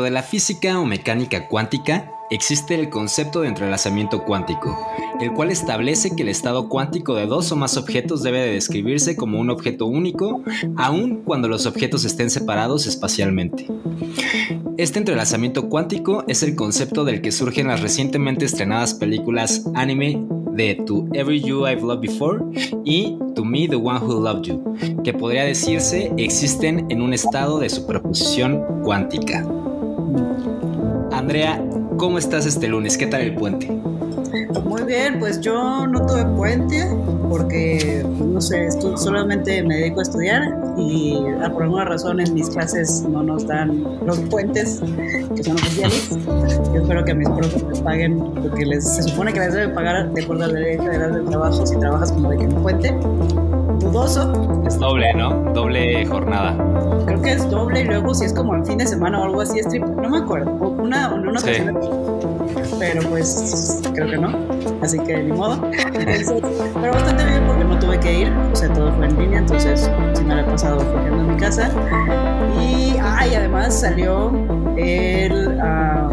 [0.00, 4.78] De la física o mecánica cuántica existe el concepto de entrelazamiento cuántico,
[5.20, 9.14] el cual establece que el estado cuántico de dos o más objetos debe de describirse
[9.14, 10.42] como un objeto único,
[10.76, 13.66] aun cuando los objetos estén separados espacialmente.
[14.78, 20.76] Este entrelazamiento cuántico es el concepto del que surgen las recientemente estrenadas películas anime de
[20.86, 22.42] To Every You I've Loved Before
[22.84, 27.58] y To Me the One Who Loved You, que podría decirse existen en un estado
[27.58, 29.59] de superposición cuántica.
[31.20, 31.62] Andrea,
[31.98, 32.96] ¿cómo estás este lunes?
[32.96, 33.66] ¿Qué tal el puente?
[34.64, 36.82] Muy bien, pues yo no tuve puente
[37.28, 40.42] porque, no sé, solamente me dedico a estudiar
[40.78, 41.18] y
[41.52, 44.80] por alguna razón en mis clases no nos dan los puentes
[45.36, 46.08] que son oficiales.
[46.72, 50.10] Yo espero que mis profes les paguen porque les, se supone que les deben pagar
[50.10, 52.96] de acuerdo a la ley federal del trabajo si trabajas como de que en puente.
[53.80, 55.30] Dudoso, Es doble, ¿no?
[55.52, 56.54] Doble jornada.
[57.06, 59.40] creo que es doble y luego si es como el fin de semana o algo
[59.40, 60.50] así es triple, no me acuerdo.
[60.60, 61.52] O Una, una Sí.
[62.78, 64.28] pero pues creo que no,
[64.82, 65.54] así que ni modo.
[65.72, 66.32] Entonces,
[66.80, 69.90] pero bastante bien porque no tuve que ir, o sea, todo fue en línea, entonces
[70.14, 71.70] sí me la he pasado flojando en mi casa.
[72.60, 74.30] Y, ah, y además salió
[74.76, 76.08] el, ah,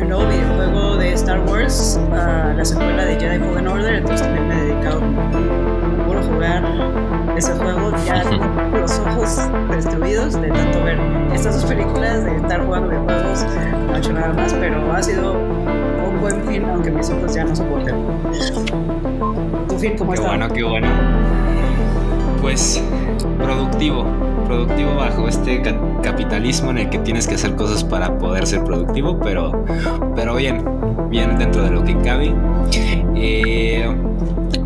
[0.00, 4.48] el nuevo videojuego de Star Wars, ah, la secuela de Jedi Fallen Order, entonces también
[4.48, 5.00] me he dedicado
[6.24, 6.62] jugar
[7.36, 8.44] ese juego, ya tengo
[8.80, 9.38] los ojos
[9.70, 10.98] destruidos de tanto ver
[11.32, 13.46] estas dos películas, de estar jugando videojuegos,
[13.88, 17.44] no he hecho nada más, pero ha sido un buen fin, aunque mis ojos ya
[17.44, 17.96] no soportan.
[19.68, 20.28] ¿Tu fin cómo Qué está?
[20.28, 20.88] bueno, qué bueno.
[22.40, 22.82] Pues
[23.42, 24.04] productivo,
[24.46, 28.62] productivo bajo este ca- capitalismo en el que tienes que hacer cosas para poder ser
[28.64, 29.64] productivo, pero,
[30.14, 30.62] pero bien,
[31.08, 32.34] bien dentro de lo que cabe.
[33.16, 33.88] Eh,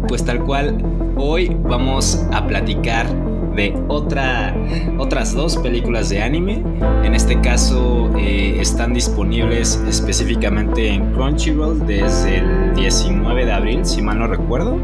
[0.09, 0.77] pues tal cual,
[1.19, 3.07] hoy vamos a platicar
[3.55, 4.55] de otra,
[4.99, 6.63] otras dos películas de anime.
[7.03, 14.01] En este caso eh, están disponibles específicamente en Crunchyroll desde el 19 de abril, si
[14.01, 14.79] mal no recuerdo.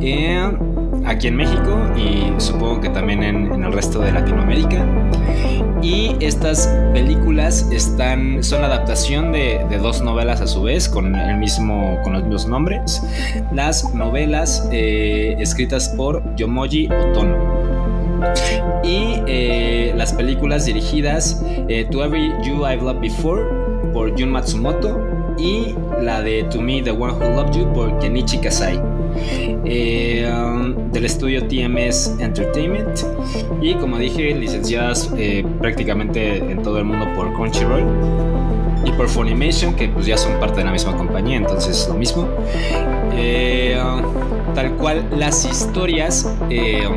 [0.00, 0.50] Eh,
[1.06, 4.84] aquí en México y supongo que también en, en el resto de Latinoamérica.
[5.82, 11.36] Y estas películas están, son adaptación de, de dos novelas a su vez con, el
[11.36, 13.02] mismo, con los mismos nombres.
[13.52, 17.36] Las novelas eh, escritas por Yomoji Otono.
[18.82, 23.42] Y eh, las películas dirigidas eh, To Every You I've Loved Before
[23.92, 24.98] por Jun Matsumoto
[25.38, 28.95] y la de To Me The One Who Loved You por Kenichi Kasai.
[29.64, 33.00] Eh, um, del estudio TMS Entertainment.
[33.60, 37.84] Y como dije licenciadas eh, prácticamente en todo el mundo por Crunchyroll
[38.84, 42.28] y por Funimation que pues ya son parte de la misma compañía entonces lo mismo.
[43.14, 46.88] Eh, um, tal cual las historias eh,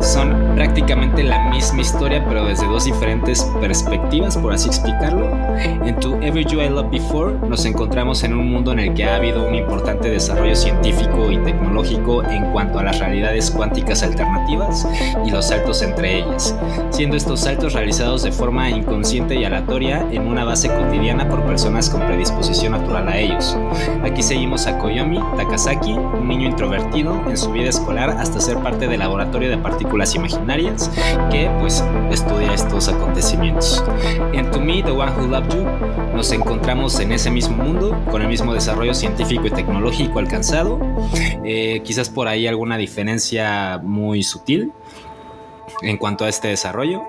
[0.00, 5.28] son prácticamente la misma historia pero desde dos diferentes perspectivas por así explicarlo
[5.58, 9.04] en To Every You I Loved Before nos encontramos en un mundo en el que
[9.04, 14.86] ha habido un importante desarrollo científico y tecnológico en cuanto a las realidades cuánticas alternativas
[15.26, 16.54] y los saltos entre ellas,
[16.90, 21.90] siendo estos saltos realizados de forma inconsciente y aleatoria en una base cotidiana por personas
[21.90, 23.56] con predisposición natural a ellos.
[24.04, 28.88] Aquí seguimos a Koyomi Takasaki, un niño introvertido en su vida escolar hasta ser parte
[28.88, 30.90] del laboratorio de partículas imaginarias
[31.30, 33.84] que pues estudia estos acontecimientos.
[34.32, 35.64] En To Me, The One Who Loved You,
[36.14, 40.80] nos encontramos en ese mismo mundo, con el mismo desarrollo científico y tecnológico alcanzado,
[41.44, 44.72] eh, quizás por ahí alguna diferencia muy sutil
[45.82, 47.02] en cuanto a este desarrollo.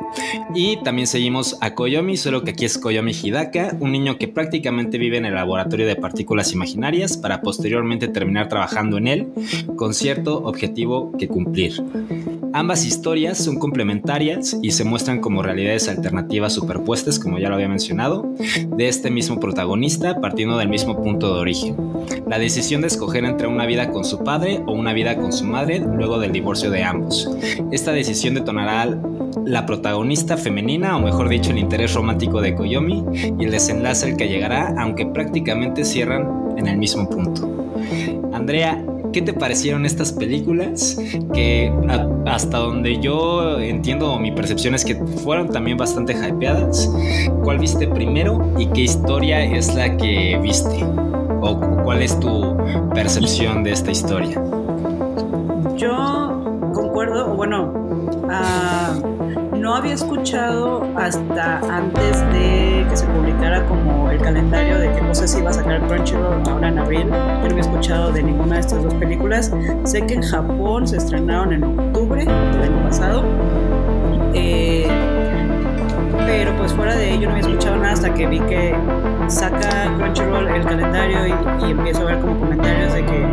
[0.54, 4.98] Y también seguimos a Koyomi, solo que aquí es Koyomi Hidaka, un niño que prácticamente
[4.98, 9.28] vive en el laboratorio de partículas imaginarias para posteriormente terminar trabajando en él
[9.76, 11.84] con cierto objetivo que cumplir.
[12.54, 17.70] Ambas historias son complementarias y se muestran como realidades alternativas superpuestas, como ya lo había
[17.70, 18.34] mencionado,
[18.76, 21.78] de este mismo protagonista partiendo del mismo punto de origen.
[22.28, 25.46] La decisión de escoger entre una vida con su padre o una vida con su
[25.46, 27.30] madre luego del divorcio de ambos.
[27.72, 28.34] Esta decisión
[29.46, 33.04] la protagonista femenina, o mejor dicho, el interés romántico de Koyomi
[33.40, 37.50] y el desenlace al que llegará, aunque prácticamente cierran en el mismo punto.
[38.34, 40.98] Andrea, ¿qué te parecieron estas películas?
[41.34, 41.72] Que
[42.26, 46.92] hasta donde yo entiendo, mi percepción es que fueron también bastante hypeadas.
[47.44, 50.84] ¿Cuál viste primero y qué historia es la que viste?
[51.42, 52.56] ¿O cuál es tu
[52.94, 54.42] percepción de esta historia?
[55.78, 56.31] Yo
[57.10, 57.74] bueno,
[58.30, 58.94] ah,
[59.58, 65.36] no había escuchado hasta antes de que se publicara como el calendario de qué cosas
[65.38, 67.08] iba a sacar Crunchyroll ahora en abril.
[67.08, 69.52] Yo no había escuchado de ninguna de estas dos películas.
[69.84, 73.24] Sé que en Japón se estrenaron en octubre del año pasado.
[76.32, 78.74] Pero pues fuera de ello no había escuchado nada hasta que vi que
[79.28, 83.26] saca Crunchyroll el calendario y, y empiezo a ver como comentarios de que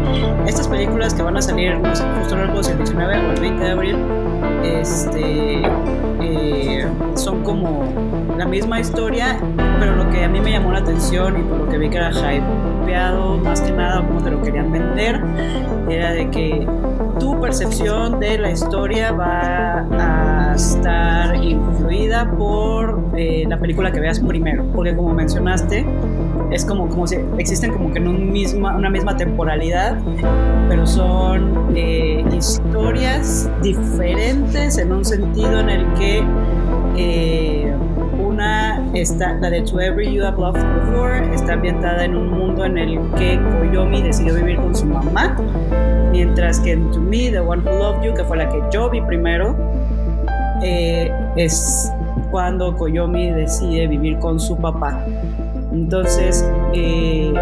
[0.49, 3.65] estas películas que van a salir no sé, justo luego el 19 o el 20
[3.65, 3.97] de abril
[4.65, 5.63] este
[6.23, 7.85] eh, son como
[8.37, 9.39] la misma historia
[9.79, 11.99] pero lo que a mí me llamó la atención y por lo que vi que
[11.99, 15.23] era hypeado más que nada como te lo querían vender
[15.89, 16.67] era de que
[17.21, 24.19] tu percepción de la historia va a estar influida por eh, la película que veas
[24.19, 25.87] primero, porque como mencionaste,
[26.51, 29.99] es como, como si existen como que en un misma, una misma temporalidad,
[30.69, 36.25] pero son eh, historias diferentes en un sentido en el que
[36.97, 37.73] eh,
[38.19, 42.65] una está, la de To Every You Have Loved Before, está ambientada en un mundo
[42.65, 45.37] en el que Koyomi decidió vivir con su mamá,
[46.11, 48.91] mientras que en To Me, The One Who Loved You, que fue la que yo
[48.91, 49.57] vi primero,
[50.63, 51.93] eh, es
[52.31, 55.05] cuando Koyomi decide vivir con su papá.
[55.73, 57.33] Entonces, eh,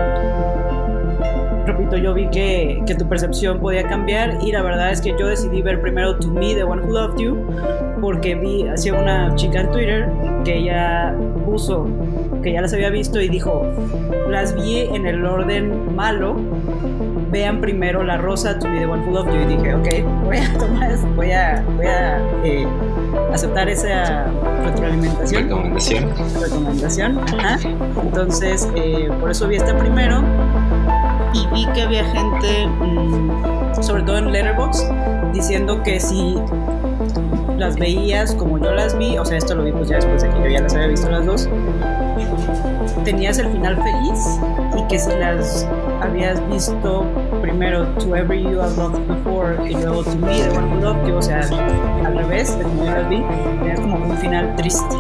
[1.67, 5.27] repito, yo vi que, que, tu percepción podía cambiar y la verdad es que yo
[5.27, 7.47] decidí ver primero To Me, The One Who Loved You,
[8.01, 10.09] porque vi hacia una chica en Twitter
[10.45, 11.15] que ella
[11.45, 11.89] puso,
[12.43, 13.65] que ya las había visto y dijo,
[14.29, 16.37] las vi en el orden malo,
[17.31, 20.37] vean primero La Rosa, To Me, The One Who Loved You y dije, ok, voy
[20.39, 22.67] a tomar, voy a, voy a eh,
[23.33, 24.27] aceptar esa
[24.65, 25.45] retroalimentación.
[25.45, 26.15] Recomendación.
[26.41, 27.59] Recomendación, ajá.
[28.03, 30.23] Entonces, eh, por eso vi esta primero
[31.35, 34.85] y vi que había gente, mmm, sobre todo en Letterboxd,
[35.33, 36.37] diciendo que si
[37.59, 40.29] las veías como yo las vi, o sea, esto lo vi pues ya después de
[40.29, 41.49] que yo ya las había visto las dos,
[43.05, 44.41] tenías el final feliz
[44.77, 45.67] y que si las
[46.01, 47.05] habías visto
[47.41, 51.09] primero To Every You Have Loved Before y luego To Me, The One Who Loved
[51.09, 51.41] You, o sea,
[52.05, 53.23] al revés de como yo las vi,
[53.61, 54.97] tenías como un final triste.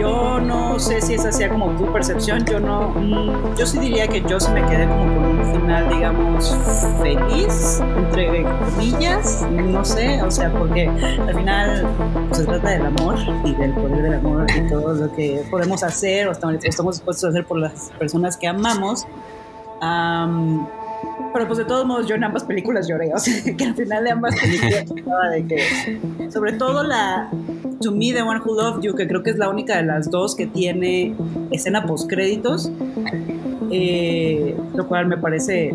[0.00, 4.08] Yo no sé si esa sea como tu percepción, yo no, mmm, yo sí diría
[4.08, 6.56] que yo sí me quedé como con un final, digamos,
[7.00, 11.86] feliz, entre comillas, no sé, o sea, porque al final
[12.28, 15.82] pues, se trata del amor y del poder del amor y todo lo que podemos
[15.82, 16.60] hacer o estamos
[16.96, 19.06] dispuestos a hacer por las personas que amamos.
[19.80, 20.66] Um,
[21.32, 24.04] pero pues de todos modos yo en ambas películas lloré, o sea, que al final
[24.04, 24.84] de ambas películas
[25.32, 27.30] de que, sobre todo la
[27.80, 30.10] To Me, The One Who Loved You, que creo que es la única de las
[30.10, 31.14] dos que tiene
[31.50, 32.70] escena post créditos,
[33.70, 35.74] eh, lo cual me parece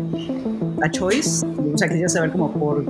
[0.82, 2.84] a choice, o sea, quisiera saber como por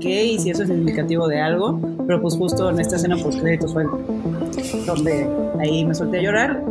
[0.00, 3.40] qué y si eso es significativo de algo, pero pues justo en esta escena post
[3.40, 3.84] créditos fue
[4.86, 5.28] donde
[5.60, 6.62] ahí me solté a llorar.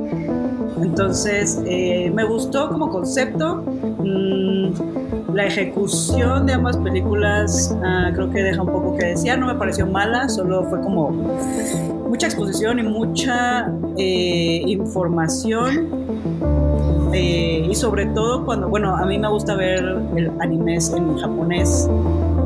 [0.82, 3.64] Entonces, eh, me gustó como concepto.
[4.00, 5.01] Mmm,
[5.34, 9.38] la ejecución de ambas películas uh, creo que deja un poco que decir.
[9.38, 11.12] No me pareció mala, solo fue como
[12.10, 15.90] mucha exposición y mucha eh, información.
[17.14, 19.84] Eh, y sobre todo cuando, bueno, a mí me gusta ver
[20.16, 21.90] el anime en japonés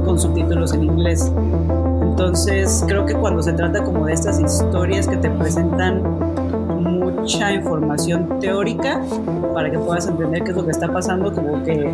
[0.05, 1.31] con subtítulos en inglés.
[2.01, 6.01] Entonces, creo que cuando se trata como de estas historias que te presentan
[7.25, 9.01] mucha información teórica
[9.53, 11.91] para que puedas entender qué es lo que está pasando, como que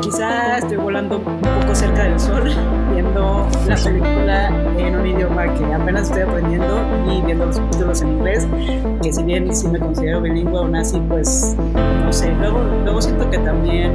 [0.00, 2.44] quizá estoy volando un poco cerca del sol
[2.92, 6.80] viendo la película en un idioma que apenas estoy aprendiendo
[7.10, 8.46] y viendo los subtítulos en inglés,
[9.02, 11.56] que si bien sí me considero bilingüe aún así, pues
[12.04, 13.92] no sé, luego, luego siento que también,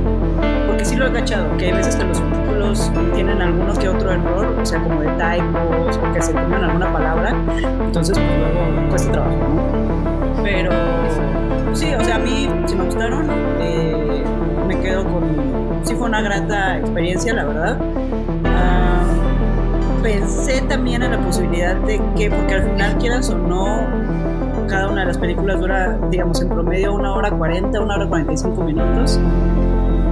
[0.68, 4.12] porque sí lo he cachado, que hay veces que los subtítulos tienen alguno que otro
[4.12, 7.36] error, o sea, como de typos o que se comen alguna palabra,
[7.84, 10.44] entonces pues luego cuesta trabajo, ¿no?
[10.44, 10.72] Pero
[11.74, 13.28] sí, o sea, a mí sí me gustaron,
[13.60, 14.03] eh,
[14.84, 15.24] quedo con,
[15.84, 17.80] sí fue una grata experiencia, la verdad.
[18.44, 23.88] Uh, pensé también en la posibilidad de que, porque al final quieras o no,
[24.68, 28.64] cada una de las películas dura, digamos, en promedio una hora 40, una hora 45
[28.64, 29.20] minutos.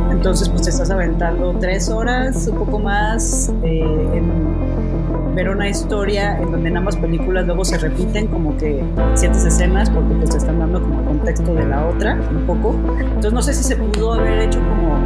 [0.09, 3.81] Entonces, pues te estás aventando tres horas, un poco más, eh,
[4.13, 4.70] en
[5.33, 8.83] ver una historia en donde en ambas películas luego se repiten como que
[9.15, 12.75] ciertas escenas porque pues te están dando como el contexto de la otra un poco.
[12.99, 14.97] Entonces no sé si se pudo haber hecho como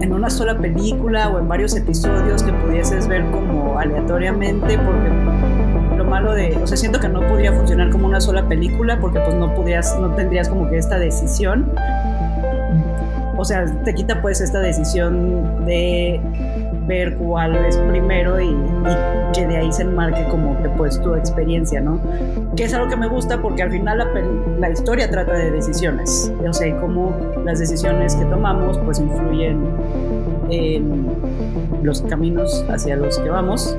[0.00, 6.04] en una sola película o en varios episodios que pudieses ver como aleatoriamente, porque lo
[6.04, 9.34] malo de, o sea, siento que no podría funcionar como una sola película porque pues
[9.34, 11.72] no podrías, no tendrías como que esta decisión.
[13.38, 16.20] O sea, te quita pues esta decisión de
[16.86, 21.14] ver cuál es primero y, y que de ahí se enmarque como que pues tu
[21.14, 22.00] experiencia, ¿no?
[22.56, 24.06] Que es algo que me gusta porque al final la,
[24.58, 27.14] la historia trata de decisiones, o sea, cómo
[27.44, 29.60] las decisiones que tomamos pues influyen
[30.50, 31.06] en
[31.82, 33.76] los caminos hacia los que vamos.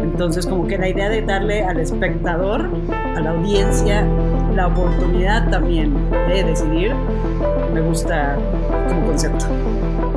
[0.00, 2.68] Entonces como que la idea de darle al espectador,
[3.16, 4.06] a la audiencia,
[4.54, 5.94] la oportunidad también
[6.28, 6.92] de decidir,
[7.72, 8.36] me gusta
[8.88, 9.46] como concepto.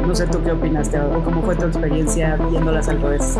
[0.07, 3.38] No sé tú qué opinaste o cómo fue tu experiencia viéndolas al revés.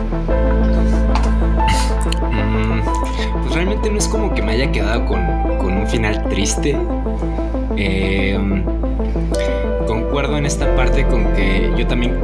[2.32, 2.82] Mm,
[3.42, 5.22] pues realmente no es como que me haya quedado con,
[5.60, 6.78] con un final triste.
[7.78, 8.64] Eh,
[9.88, 12.18] concuerdo en esta parte con que yo también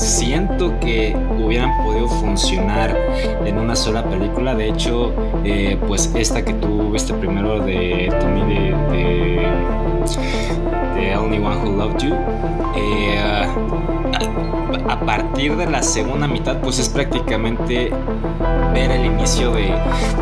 [0.00, 2.96] siento que hubieran podido funcionar
[3.44, 4.54] en una sola película.
[4.54, 5.12] De hecho,
[5.44, 8.74] eh, pues esta que tú viste primero de Tommy de,
[11.00, 12.14] de Only One Who Loved You.
[12.76, 17.90] eh, a, a partir de la segunda mitad, pues es prácticamente
[18.74, 19.72] ver el inicio de,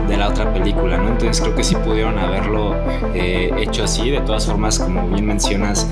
[0.08, 1.08] de la otra película, ¿no?
[1.08, 2.74] Entonces creo que sí pudieron haberlo
[3.14, 4.10] eh, hecho así.
[4.10, 5.88] De todas formas, como bien mencionas,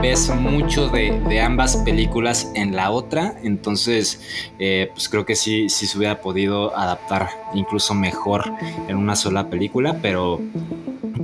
[0.00, 3.34] ves mucho de, de ambas películas en la otra.
[3.42, 4.20] Entonces,
[4.58, 8.52] eh, pues creo que sí, sí se hubiera podido adaptar incluso mejor
[8.88, 10.40] en una sola película, pero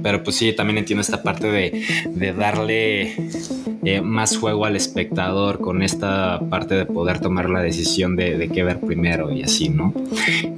[0.02, 3.14] pero pues sí, también entiendo esta parte de, de darle
[3.85, 8.49] eh, más juego al espectador con esta parte de poder tomar la decisión de, de
[8.49, 9.92] qué ver primero y así, ¿no?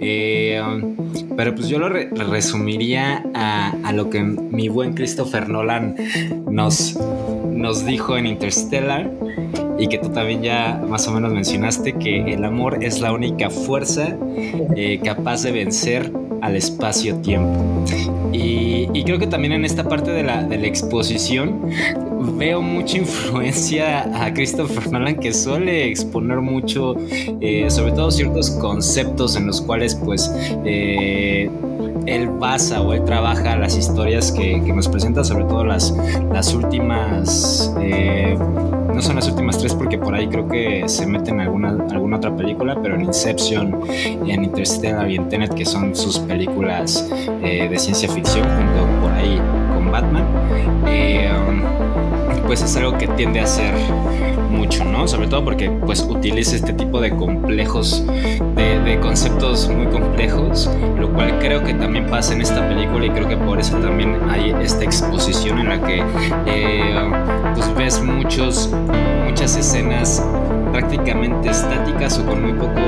[0.00, 0.60] Eh,
[1.36, 5.96] pero pues yo lo re- resumiría a, a lo que mi buen Christopher Nolan
[6.50, 6.98] nos,
[7.50, 9.10] nos dijo en Interstellar
[9.78, 13.50] y que tú también ya más o menos mencionaste, que el amor es la única
[13.50, 14.16] fuerza
[14.76, 17.84] eh, capaz de vencer al espacio-tiempo.
[18.32, 21.70] Y, creo que también en esta parte de la, exposición
[22.38, 26.94] veo mucha influencia a Christopher Nolan que suele exponer mucho,
[27.40, 30.32] eh, sobre todo ciertos conceptos en los cuales pues
[30.64, 31.50] eh,
[32.06, 35.94] él basa o él trabaja las historias que, nos presenta, sobre todo las,
[36.32, 37.72] las últimas...
[37.80, 38.36] eh,
[38.94, 42.16] no son las últimas tres porque por ahí creo que se meten en alguna, alguna
[42.16, 47.08] otra película, pero en Inception, en Interstellar y en que son sus películas
[47.42, 49.40] eh, de ciencia ficción, junto por ahí
[49.74, 50.24] con Batman,
[50.86, 51.30] eh,
[52.52, 53.72] pues es algo que tiende a hacer
[54.50, 55.08] mucho, ¿no?
[55.08, 60.68] Sobre todo porque pues utiliza este tipo de complejos, de, de conceptos muy complejos,
[60.98, 64.18] lo cual creo que también pasa en esta película y creo que por eso también
[64.28, 66.04] hay esta exposición en la que
[66.44, 66.94] eh,
[67.54, 68.68] pues ves muchos,
[69.26, 70.22] muchas escenas
[70.72, 72.80] prácticamente estáticas o con muy poco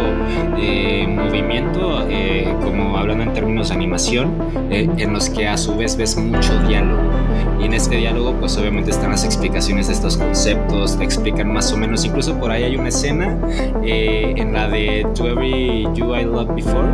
[0.58, 4.32] eh, movimiento, eh, como hablando en términos de animación,
[4.70, 7.02] eh, en los que a su vez ves mucho diálogo.
[7.60, 11.72] Y en este diálogo, pues obviamente están las explicaciones de estos conceptos, te explican más
[11.72, 13.38] o menos, incluso por ahí hay una escena
[13.84, 16.88] eh, en la de To Every You I Loved Before.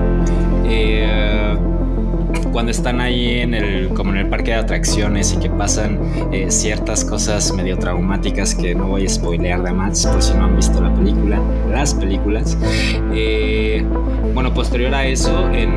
[2.53, 5.99] Cuando están ahí en el como en el parque de atracciones y que pasan
[6.33, 10.45] eh, ciertas cosas medio traumáticas que no voy a spoilear de más por si no
[10.45, 11.41] han visto la película
[11.71, 12.57] las películas
[13.13, 13.85] Eh,
[14.35, 15.69] bueno posterior a eso eh,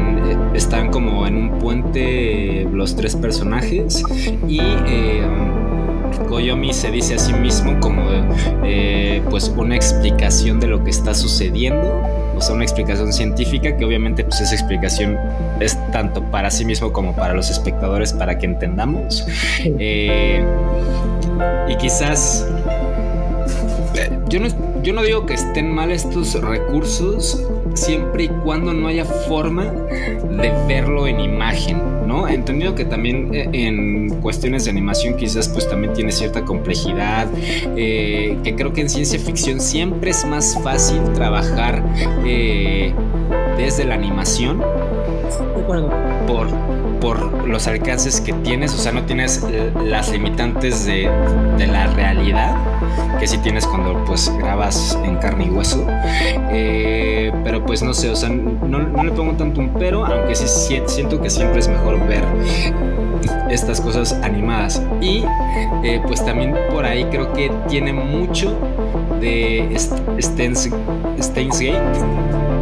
[0.53, 4.03] están como en un puente los tres personajes
[4.47, 4.59] y
[6.29, 8.03] Koyomi se dice a sí mismo como
[9.29, 12.01] pues una explicación de lo que está sucediendo
[12.35, 15.17] o sea, una explicación científica que obviamente pues esa explicación
[15.59, 19.25] es tanto para sí mismo como para los espectadores para que entendamos.
[19.65, 20.43] Eh,
[21.67, 22.47] y quizás
[23.95, 24.47] eh, yo no,
[24.81, 30.53] yo no digo que estén mal estos recursos siempre y cuando no haya forma de
[30.67, 32.27] verlo en imagen, ¿no?
[32.27, 37.27] Entendido que también eh, en cuestiones de animación quizás pues también tiene cierta complejidad,
[37.75, 41.83] eh, que creo que en ciencia ficción siempre es más fácil trabajar
[42.25, 42.93] eh,
[43.57, 45.91] desde la animación De acuerdo.
[46.27, 46.47] por,
[46.99, 51.09] por los alcances que tienes, o sea, no tienes eh, las limitantes de,
[51.57, 52.55] de la realidad
[53.19, 55.85] que sí tienes cuando pues grabas en carne y hueso.
[56.51, 60.35] Eh, pero pues no sé, o sea, no, no le pongo tanto un pero, aunque
[60.35, 62.23] sí si- siento que siempre es mejor ver
[63.49, 64.81] estas cosas animadas.
[65.01, 65.23] Y
[65.83, 68.57] eh, pues también por ahí creo que tiene mucho
[69.19, 70.69] de St- Steins,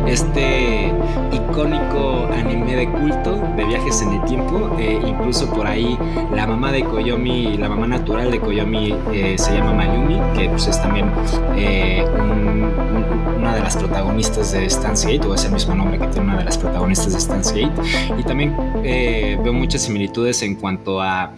[0.08, 0.92] este
[1.32, 4.76] icónico anime de culto de viajes en el tiempo.
[4.80, 5.98] Eh, incluso por ahí
[6.34, 10.68] la mamá de Koyomi, la mamá natural de Koyomi eh, se llama Mayumi, que pues,
[10.68, 11.10] es también
[11.56, 15.98] eh, un- un- una de las protagonistas de Stance Gate, o es el mismo nombre
[16.00, 17.82] que tiene una de las protagonistas de Stance Gate.
[18.20, 21.32] Y también veo muchas similitudes en cuanto a...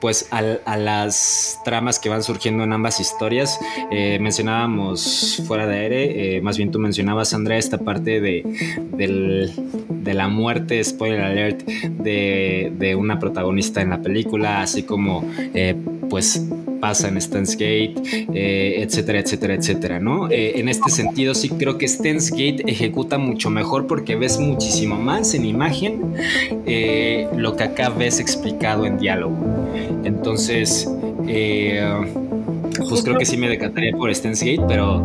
[0.00, 3.58] pues a, las tramas que van surgiendo en ambas historias.
[3.90, 8.44] Eh, mencionábamos fuera de aire, eh, más bien tú mencionabas, Andrea, esta parte de,
[10.12, 15.76] la muerte, spoiler alert, de, de una protagonista en la película, así como eh,
[16.08, 16.44] pues
[16.80, 20.30] pasa en Stance Gate, eh, etcétera, etcétera, etcétera, ¿no?
[20.30, 24.96] Eh, en este sentido sí creo que Stance Gate ejecuta mucho mejor porque ves muchísimo
[24.96, 26.14] más en imagen
[26.66, 29.36] eh, lo que acá ves explicado en diálogo.
[30.04, 30.88] Entonces,
[32.88, 35.02] pues creo que sí me decataría por Stance Gate, pero,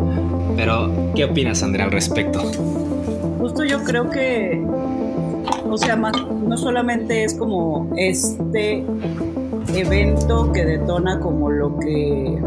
[0.55, 2.39] pero ¿qué opinas, Andrea, al respecto?
[3.39, 4.62] Justo yo creo que,
[5.70, 6.13] o sea, más,
[6.48, 8.84] no solamente es como este
[9.77, 12.39] evento que detona como lo que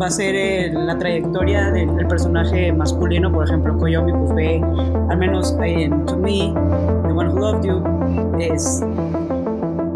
[0.00, 4.62] va a ser la trayectoria del, personaje masculino, por ejemplo, Koyomi ve,
[5.08, 6.52] al menos en To Me,
[7.06, 7.82] The One Who Loved You,
[8.38, 8.82] es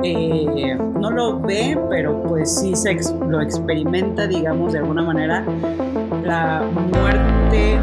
[0.03, 2.97] eh, no lo ve, pero pues sí se
[3.29, 5.45] lo experimenta, digamos, de alguna manera,
[6.25, 7.79] la muerte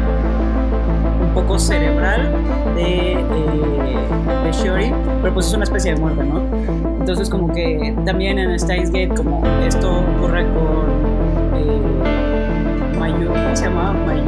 [1.22, 2.32] un poco cerebral
[2.74, 3.96] de, eh,
[4.44, 6.85] de Shiori, pero pues es una especie de muerte, ¿no?
[7.06, 13.66] Entonces como que también en Steins Gate, como esto ocurre con eh, Mayu, ¿cómo se
[13.66, 13.92] llama?
[14.04, 14.24] Mayu,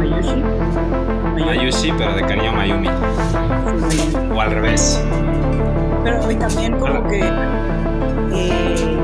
[0.00, 0.42] Mayushi.
[1.36, 2.88] Mayu- Mayushi, pero de cariño Mayumi.
[2.88, 5.00] Mayu- O al revés.
[6.02, 7.20] Pero hoy también como que
[8.32, 8.98] eh,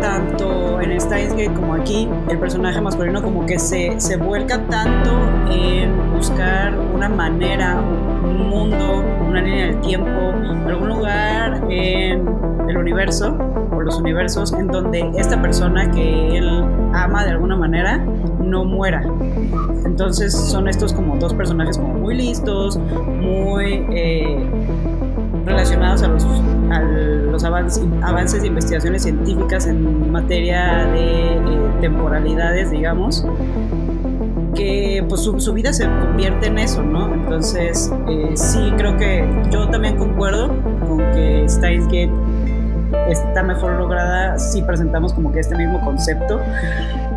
[0.00, 5.10] tanto en Steins Gate como aquí, el personaje masculino como que se, se vuelca tanto
[5.50, 7.76] en buscar una manera,
[8.24, 12.26] un mundo, una línea del tiempo, algún lugar en
[12.68, 13.36] el universo
[13.70, 17.98] o los universos en donde esta persona que él ama de alguna manera
[18.40, 19.02] no muera.
[19.84, 23.86] Entonces son estos como dos personajes como muy listos, muy...
[23.92, 24.48] eh,
[25.44, 26.24] relacionados a los,
[26.70, 31.40] a los avances, avances de investigaciones científicas en materia de eh,
[31.80, 33.26] temporalidades, digamos,
[34.54, 36.93] que pues su, su vida se convierte en eso, ¿no?
[37.24, 40.48] Entonces, eh, sí, creo que yo también concuerdo
[40.86, 42.12] con que Steins Gate
[43.08, 46.38] está mejor lograda si presentamos como que este mismo concepto.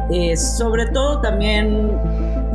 [0.09, 1.91] Eh, sobre todo también,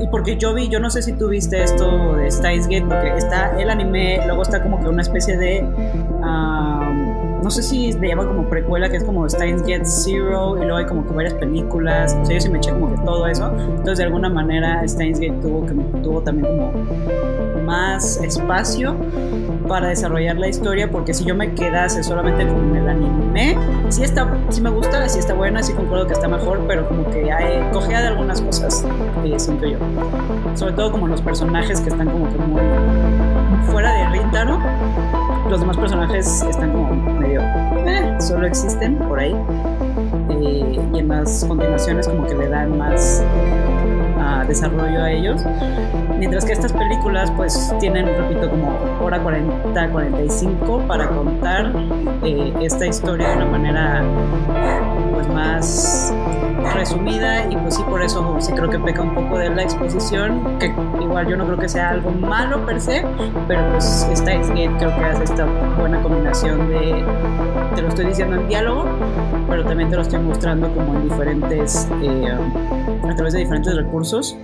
[0.00, 3.14] y porque yo vi, yo no sé si tú viste esto de Steins Gate, porque
[3.16, 8.08] está el anime, luego está como que una especie de, um, no sé si le
[8.08, 11.34] llaman como precuela, que es como Steins Gate Zero, y luego hay como que varias
[11.34, 14.82] películas, o sea, yo sí me eché como que todo eso, entonces de alguna manera
[14.88, 16.72] Steins Gate tuvo, que, tuvo también como
[17.72, 18.94] más espacio
[19.66, 23.56] para desarrollar la historia porque si yo me quedase solamente con el anime
[23.88, 27.08] sí está sí me gusta sí está buena sí concuerdo que está mejor pero como
[27.08, 28.84] que hay cogea de algunas cosas
[29.24, 29.78] eh, siento yo.
[30.54, 32.60] Sobre todo como los personajes que están como que muy
[33.70, 34.58] fuera de Rintaro
[35.48, 37.40] los demás personajes están como medio
[37.86, 39.34] eh, solo existen por ahí
[40.28, 43.24] eh, y en las continuaciones como que le dan más
[44.46, 45.44] desarrollo a ellos.
[46.18, 51.72] Mientras que estas películas pues tienen, repito, como hora 40, 45 para contar
[52.24, 54.02] eh, esta historia de una manera
[55.12, 56.14] pues más
[56.74, 60.58] resumida y pues sí por eso sí creo que peca un poco de la exposición,
[60.58, 60.66] que
[61.00, 63.04] igual yo no creo que sea algo malo per se,
[63.48, 65.44] pero pues Steins Gate creo que hace esta
[65.78, 67.04] buena combinación de,
[67.74, 68.84] te lo estoy diciendo en diálogo,
[69.48, 72.32] pero también te lo estoy mostrando como en diferentes, eh,
[73.08, 74.36] a través de diferentes recursos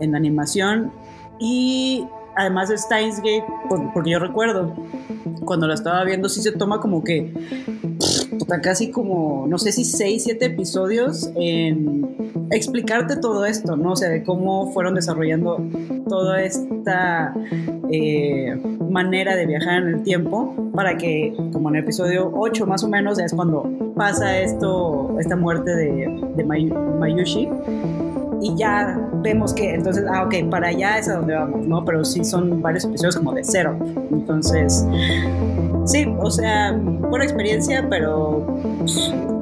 [0.00, 0.92] en animación
[1.38, 4.72] y además de Steins Gate, por- porque yo recuerdo
[5.44, 7.32] cuando la estaba viendo, sí se toma como que
[8.38, 13.92] puta, casi como, no sé si 6, 7 episodios en explicarte todo esto, ¿no?
[13.92, 15.58] O sea, de cómo fueron desarrollando
[16.08, 17.34] toda esta
[17.90, 18.54] eh,
[18.90, 22.88] manera de viajar en el tiempo para que, como en el episodio 8 más o
[22.88, 27.48] menos, es cuando pasa esto, esta muerte de, de Mayu- Mayushi
[28.44, 31.82] y ya vemos que entonces, ah, ok, para allá es a donde vamos, ¿no?
[31.82, 33.74] Pero sí son varios episodios como de cero.
[34.12, 34.86] Entonces,
[35.86, 36.78] sí, o sea,
[37.08, 38.46] por experiencia, pero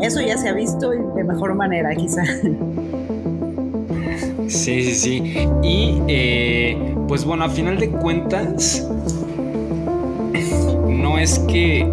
[0.01, 2.23] eso ya se ha visto de mejor manera, quizá.
[4.47, 5.49] Sí, sí, sí.
[5.63, 8.89] Y eh, pues bueno, a final de cuentas,
[10.87, 11.91] no es que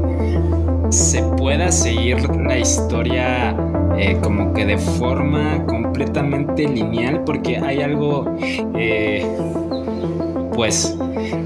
[0.89, 3.55] se pueda seguir la historia
[3.97, 8.35] eh, como que de forma completa completamente lineal porque hay algo,
[8.75, 9.25] eh,
[10.53, 10.95] pues,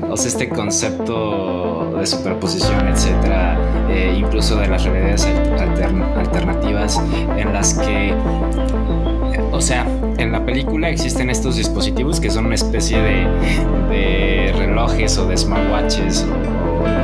[0.10, 3.58] o sea, este concepto de superposición, etcétera,
[3.90, 7.02] eh, incluso de las realidades altern- alternativas
[7.38, 8.14] en las que
[9.52, 9.86] o sea,
[10.18, 13.28] en la película existen estos dispositivos que son una especie de,
[13.90, 16.26] de relojes o de smartwatches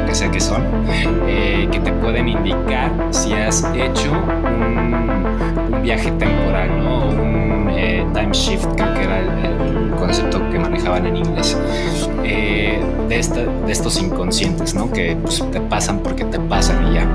[0.09, 0.63] que sea que son,
[1.27, 7.09] eh, que te pueden indicar si has hecho un, viaje temporal, ¿no?
[7.09, 11.55] Un eh, time shift, creo que era el, concepto que manejaban en inglés.
[12.23, 14.91] Eh, de estos inconscientes, ¿no?
[14.91, 17.07] Que pues, te pasan porque te pasan y ya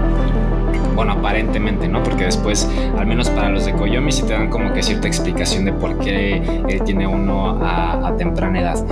[0.95, 2.03] bueno, aparentemente, ¿no?
[2.03, 5.65] Porque después, al menos para los de Koyomi, sí te dan como que cierta explicación
[5.65, 8.85] de por qué él tiene uno a, a temprana edad.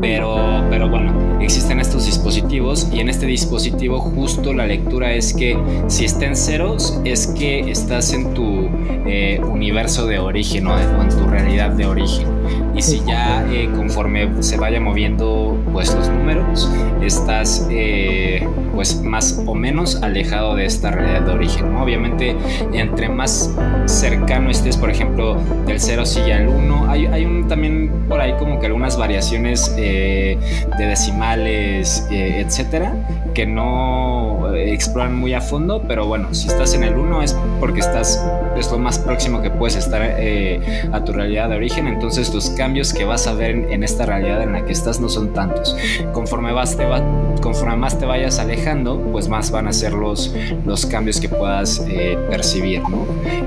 [0.00, 5.58] Pero, pero bueno, existen estos dispositivos y en este dispositivo justo la lectura es que
[5.88, 8.68] si está en ceros es que estás en tu
[9.06, 10.74] eh, universo de origen ¿no?
[10.74, 12.37] o en tu realidad de origen.
[12.74, 16.70] Y si ya eh, conforme se vaya moviendo pues los números,
[17.02, 21.72] estás eh, pues más o menos alejado de esta realidad de origen.
[21.72, 21.82] ¿no?
[21.82, 22.36] Obviamente,
[22.72, 23.52] entre más
[23.86, 28.34] cercano estés, por ejemplo, del 0 sigue al 1, hay, hay un, también por ahí
[28.38, 30.38] como que algunas variaciones eh,
[30.78, 32.94] de decimales, eh, etcétera,
[33.34, 37.36] que no eh, exploran muy a fondo, pero bueno, si estás en el 1 es
[37.60, 38.24] porque estás,
[38.58, 40.60] es lo más próximo que puedes estar eh,
[40.92, 44.06] a tu realidad de origen, entonces los cambios que vas a ver en, en esta
[44.06, 45.76] realidad en la que estás no son tantos.
[46.12, 47.02] Conforme, vas, te va,
[47.40, 51.84] conforme más te vayas alejando, pues más van a ser los, los cambios que puedas
[51.88, 53.06] eh, percibir, ¿no?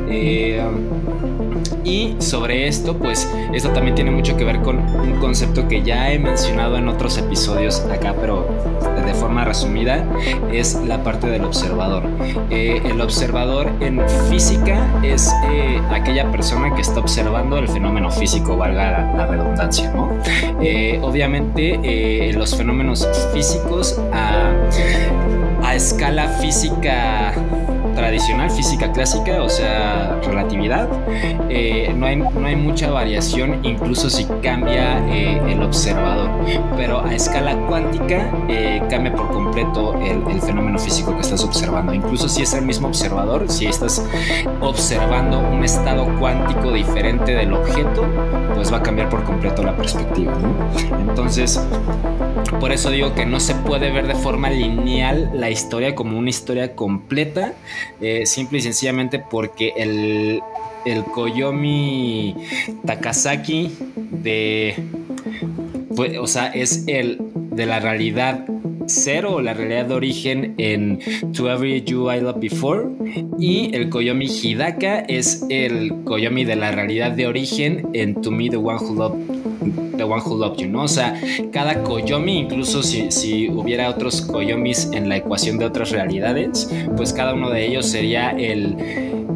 [0.09, 0.61] Eh,
[1.83, 6.11] y sobre esto, pues esto también tiene mucho que ver con un concepto que ya
[6.11, 8.47] he mencionado en otros episodios acá, pero
[9.05, 10.05] de forma resumida,
[10.51, 12.03] es la parte del observador.
[12.49, 18.57] Eh, el observador en física es eh, aquella persona que está observando el fenómeno físico,
[18.57, 20.09] valga la, redundancia, ¿no?
[20.61, 27.33] Eh, obviamente los fenómenos físicos a escala física
[28.01, 30.89] tradicional, física clásica, o sea, relatividad,
[31.49, 36.31] eh, no, hay, no hay mucha variación, incluso si cambia eh, el observador,
[36.75, 41.93] pero a escala cuántica eh, cambia por completo el, el, fenómeno físico que estás observando.
[41.93, 44.03] Incluso si es el mismo observador, si estás
[44.61, 48.03] observando un estado cuántico diferente del objeto,
[48.55, 50.33] pues va a cambiar por completo la perspectiva.
[50.39, 50.99] ¿no?
[51.07, 51.61] Entonces,
[52.59, 56.29] por eso digo que no se puede ver de forma lineal la historia como una
[56.29, 57.53] historia completa,
[57.99, 60.41] eh, simple y sencillamente porque el,
[60.85, 62.35] el Koyomi
[62.85, 64.75] Takasaki de...
[65.95, 68.45] Pues, o sea, es el de la realidad
[68.87, 70.99] cero la realidad de origen en
[71.33, 72.89] To Every You I Loved Before
[73.39, 78.49] y el Koyomi Hidaka es el Koyomi de la realidad de origen en To Me
[78.49, 79.50] The One Who Loved
[79.97, 80.83] The One Who Loved You, ¿no?
[80.83, 81.19] O sea,
[81.51, 87.13] cada Koyomi, incluso si, si, hubiera otros Koyomis en la ecuación de otras realidades, pues
[87.13, 88.75] cada uno de ellos sería el,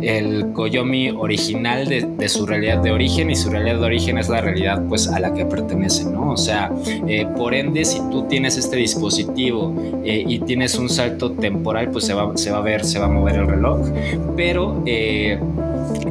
[0.02, 4.30] el Koyomi original de, de, su realidad de origen y su realidad de origen es
[4.30, 6.32] la realidad pues a la que pertenece, ¿no?
[6.32, 6.72] O sea,
[7.08, 12.06] eh, por ende, si tú tienes este dispositivo eh, y tienes un salto temporal, pues
[12.06, 13.88] se va, se va a ver, se va a mover el reloj,
[14.36, 14.82] pero...
[14.86, 15.40] Eh,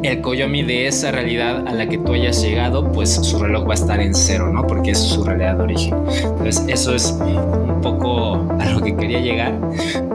[0.03, 3.73] el Koyomi de esa realidad a la que tú hayas llegado, pues su reloj va
[3.73, 4.67] a estar en cero, ¿no?
[4.67, 5.95] Porque es su realidad de origen.
[6.23, 9.59] Entonces, eso es un poco a lo que quería llegar.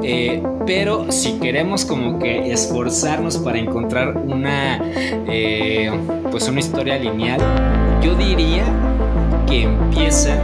[0.03, 4.79] Eh, pero si queremos como que esforzarnos para encontrar una,
[5.27, 5.91] eh,
[6.31, 7.39] pues una historia lineal,
[8.01, 8.65] yo diría
[9.47, 10.37] que empieza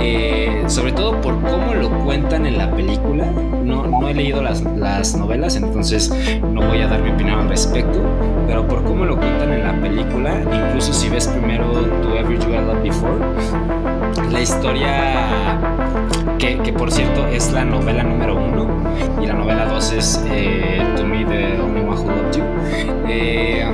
[0.00, 3.26] eh, sobre todo por cómo lo cuentan en la película.
[3.64, 7.48] No, no he leído las, las, novelas, entonces no voy a dar mi opinión al
[7.48, 8.00] respecto,
[8.46, 12.50] pero por cómo lo cuentan en la película, incluso si ves primero To Every You
[12.50, 13.18] I Loved Before,
[14.30, 15.58] la historia
[16.38, 18.68] que, que, por cierto es la novela número uno
[19.20, 20.18] y la novela dos es
[20.96, 22.44] To Me The One Who Loved You.
[23.08, 23.66] Eh,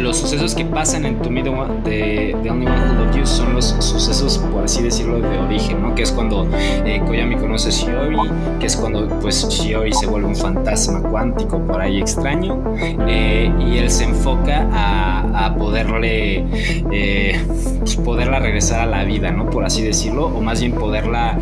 [0.00, 3.16] los sucesos que pasan en To Me The, One, the, the Only One Who Loved
[3.16, 5.94] You son los sucesos, por así decirlo, de origen, ¿no?
[5.94, 8.18] Que es cuando eh, Koyami conoce a Shiori,
[8.58, 12.62] que es cuando pues Shiori se vuelve un fantasma cuántico por ahí extraño,
[13.06, 16.44] eh, y él se enfoca a, poderle,
[16.92, 17.40] eh,
[17.80, 19.50] pues poderla regresar a la vida, ¿no?
[19.50, 21.38] Por así decirlo, o más bien poderla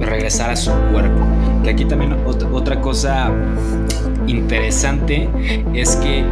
[0.00, 1.20] regresar a su cuerpo.
[1.62, 3.30] Que aquí también ot otra cosa
[4.26, 5.28] interesante
[5.74, 6.24] es que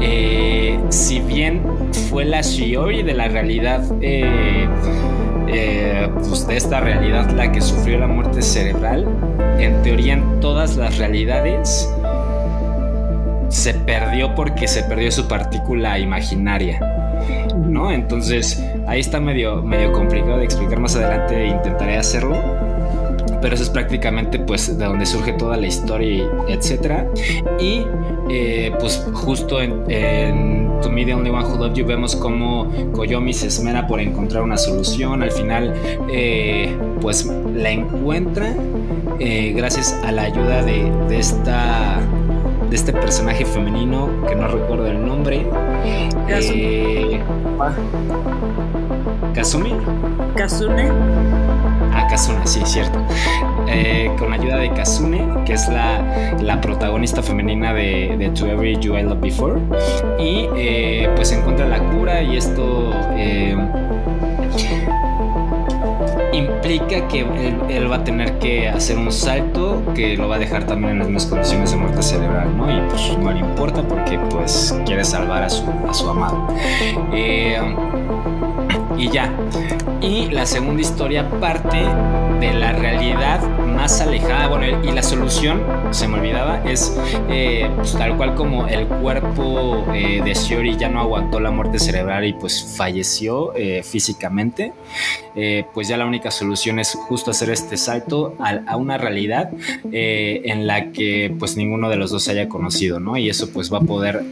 [0.00, 1.62] eh, si bien
[2.08, 4.66] fue la Shiori de la realidad, eh,
[5.48, 9.06] eh, pues de esta realidad la que sufrió la muerte cerebral,
[9.58, 11.88] en teoría en todas las realidades
[13.48, 16.80] se perdió porque se perdió su partícula imaginaria.
[17.66, 17.92] ¿No?
[17.92, 22.36] Entonces ahí está medio, medio complicado de explicar más adelante, intentaré hacerlo
[23.40, 27.06] pero eso es prácticamente pues de donde surge toda la historia, etcétera.
[27.58, 27.84] Y
[28.32, 32.70] eh, pues justo en, en, To Me The Only One Who Loved You vemos cómo
[32.92, 35.22] Koyomi se esmera por encontrar una solución.
[35.22, 35.74] Al final
[36.10, 38.54] eh, pues la encuentra
[39.18, 42.00] eh, gracias a la ayuda de, de esta
[42.70, 45.44] de este personaje femenino que no recuerdo el nombre.
[45.84, 47.20] Eh,
[49.34, 49.72] Kazumi.
[50.36, 51.39] Kazune.
[52.10, 52.98] Kazune, sí, cierto.
[53.68, 58.96] Eh, con ayuda de Kazune, que es la, la protagonista femenina de, To Every You
[58.96, 59.60] I Loved Before.
[60.18, 63.56] Y eh, pues encuentra la cura y esto eh,
[66.32, 70.38] implica que él, él, va a tener que hacer un salto que lo va a
[70.38, 72.70] dejar también en las mismas condiciones de muerte cerebral, ¿no?
[72.70, 76.48] Y pues no le importa porque pues quiere salvar a su, a su amado.
[77.12, 77.60] Eh,
[79.00, 79.32] y ya.
[80.02, 81.78] Y la segunda historia parte
[82.38, 83.40] de la realidad
[83.80, 84.46] más alejada.
[84.46, 86.94] Bueno, y la solución, se me olvidaba, es
[87.30, 91.78] eh, pues, tal cual como el cuerpo eh, de Shiori ya no aguantó la muerte
[91.78, 94.74] cerebral y pues falleció eh, físicamente.
[95.72, 99.50] pues ya la única solución es justo hacer este salto a, a una realidad
[99.92, 103.16] en la que pues ninguno de los dos se haya conocido, ¿no?
[103.16, 104.24] Y eso pues va a poder,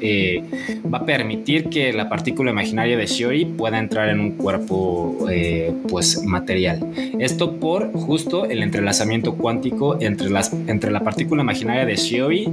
[0.92, 5.72] va a permitir que la partícula imaginaria de Shiori pueda entrar en un cuerpo eh,
[5.88, 6.80] pues material.
[7.18, 12.48] Esto por justo el entrelazamiento cuántico entre, las, entre la partícula imaginaria de Shiori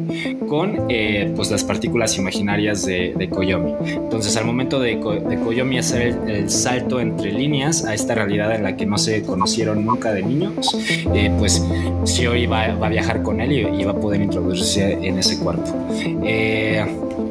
[0.48, 3.74] con eh, pues las partículas imaginarias de, de, Koyomi.
[3.86, 8.56] Entonces al momento de, de Koyomi hacer el, el, salto entre líneas a esta realidad
[8.56, 10.78] en la que no se conocieron nunca de niños,
[11.14, 11.64] eh, pues
[12.06, 15.40] Shiori va, va, a viajar con él y, y, va a poder introducirse en ese
[15.40, 15.76] cuerpo.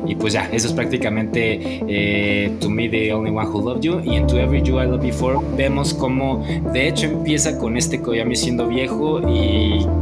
[0.06, 4.16] y pues ya, eso es prácticamente To Me The Only One Who Loved You y
[4.16, 8.36] en To Every You I Loved Before vemos como de hecho empieza con este Koyami
[8.36, 9.43] siendo viejo y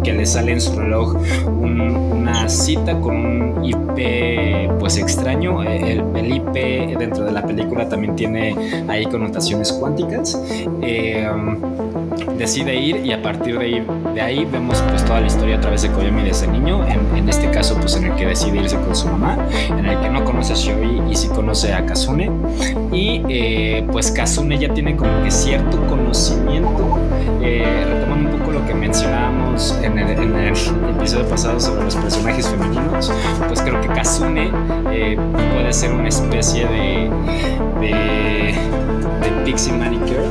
[0.03, 5.63] que le sale en su reloj un, una cita con un IP pues extraño.
[5.63, 6.53] El, IP
[6.99, 8.55] dentro de la película también tiene
[8.89, 10.41] ahí connotaciones cuánticas.
[10.83, 11.29] Eh,
[12.37, 15.83] decide ir y a partir de ahí, de vemos pues toda la historia a través
[15.83, 18.95] de Koyomi desde niño, en, en, este caso pues en el que decide irse con
[18.95, 19.37] su mamá,
[19.69, 22.31] en el que no conoce a Shiori y sí conoce a Kazune.
[22.93, 26.99] Y eh, pues Kazune ya tiene como que cierto conocimiento,
[27.43, 30.13] eh, retomando un poco lo que mencionábamos en el,
[30.97, 33.13] episodio pasado sobre los personajes femeninos,
[33.49, 34.51] pues creo que Kazune
[34.93, 35.19] eh,
[35.55, 37.11] puede ser una especie de
[39.45, 40.23] Pixie Manicure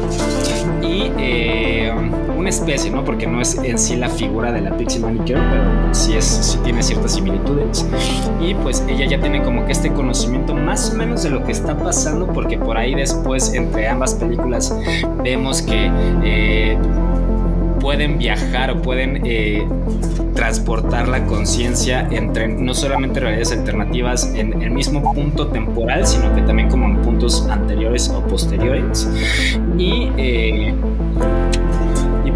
[0.82, 1.92] y eh,
[2.38, 3.06] una especie, ¿no?
[3.06, 6.58] Porque no es en sí la figura de la Pixie Manicure, pero sí, es, sí
[6.64, 7.86] tiene ciertas similitudes.
[8.42, 11.52] Y pues ella ya tiene como que este conocimiento más o menos de lo que
[11.52, 14.76] está pasando, porque por ahí después entre ambas películas
[15.24, 15.92] vemos que
[16.24, 16.78] eh,
[17.80, 19.66] pueden viajar o pueden eh,
[20.42, 26.42] transportar la conciencia entre no solamente realidades alternativas en el mismo punto temporal, sino que
[26.42, 29.08] también como en puntos anteriores o posteriores.
[29.78, 30.74] Y eh,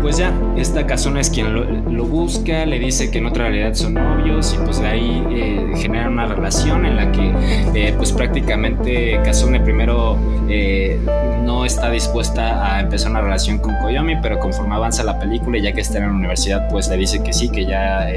[0.05, 3.95] pues ya, esta casona es quien lo, busca, le dice que en otra realidad son
[3.95, 7.33] novios y pues de ahí eh, genera una relación en la que
[7.73, 10.15] eh, pues prácticamente Kazune primero
[10.47, 10.99] eh,
[11.43, 15.73] no está dispuesta a empezar una relación con Koyomi, pero conforme avanza la película ya
[15.73, 18.07] que está en la universidad pues le dice que sí, que ya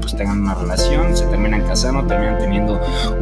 [0.00, 2.80] pues tengan una relación, se terminan casando, terminan teniendo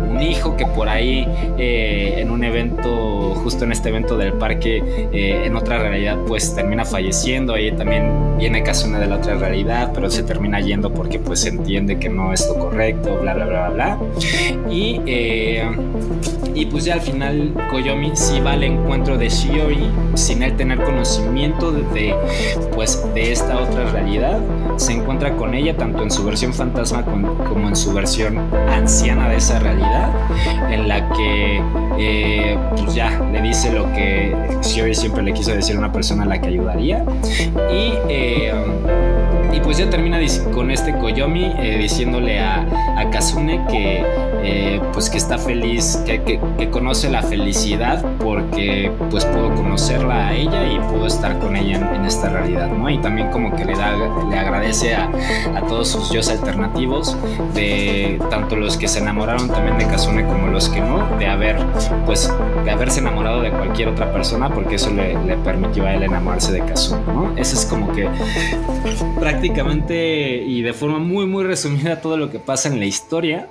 [0.08, 5.54] un hijo que por ahí en un evento, justo en este evento del parque, en
[5.54, 8.05] otra realidad pues termina falleciendo, ahí también
[8.38, 12.32] viene Kazune de la otra realidad, pero se termina yendo porque pues entiende que no
[12.32, 13.98] es lo correcto, bla, bla, bla, bla.
[14.70, 15.64] Y, eh,
[16.54, 20.82] y pues ya al final Koyomi sí va al encuentro de Shiori sin él tener
[20.82, 22.14] conocimiento de,
[22.74, 24.38] pues, de esta otra realidad.
[24.76, 28.38] Se encuentra con ella tanto en su versión fantasma como en su versión
[28.70, 30.10] anciana de esa realidad,
[30.70, 31.62] en la que
[31.98, 36.24] eh, pues ya le dice lo que Shiori siempre le quiso decir a una persona
[36.24, 37.04] a la que ayudaría.
[37.70, 38.52] Y eh,
[39.52, 40.18] y pues ya termina
[40.52, 44.04] con este Koyomi eh, diciéndole a, a, Kazune que
[44.48, 46.38] eh, pues que está feliz, que,
[46.70, 52.04] conoce la felicidad porque pues pudo conocerla a ella y pudo estar con ella en,
[52.04, 52.88] esta realidad, ¿no?
[52.88, 53.96] Y también como que le da,
[54.30, 55.10] le agradece a,
[55.56, 57.16] a todos sus dios alternativos
[57.54, 61.56] de tanto los que se enamoraron también de Kazune como los que no, de haber
[62.04, 62.32] pues
[62.64, 66.52] de haberse enamorado de cualquier otra persona porque eso le, le permitió a él enamorarse
[66.52, 67.36] de Kazune, ¿no?
[67.36, 68.08] Ese es como que
[69.18, 73.48] prácticamente y de forma muy muy resumida todo lo que pasa en la historia.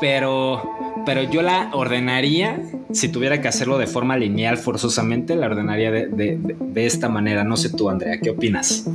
[0.00, 0.62] Pero,
[1.04, 2.60] pero yo la ordenaría,
[2.92, 7.42] si tuviera que hacerlo de forma lineal forzosamente, la ordenaría de, de- esta manera.
[7.44, 8.86] No sé tú, Andrea, ¿qué opinas?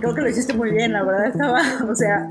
[0.00, 2.28] Creo que lo hiciste muy bien, la verdad estaba, o sea,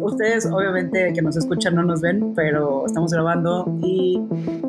[0.00, 4.20] ustedes obviamente que nos escuchan no nos ven, pero estamos grabando y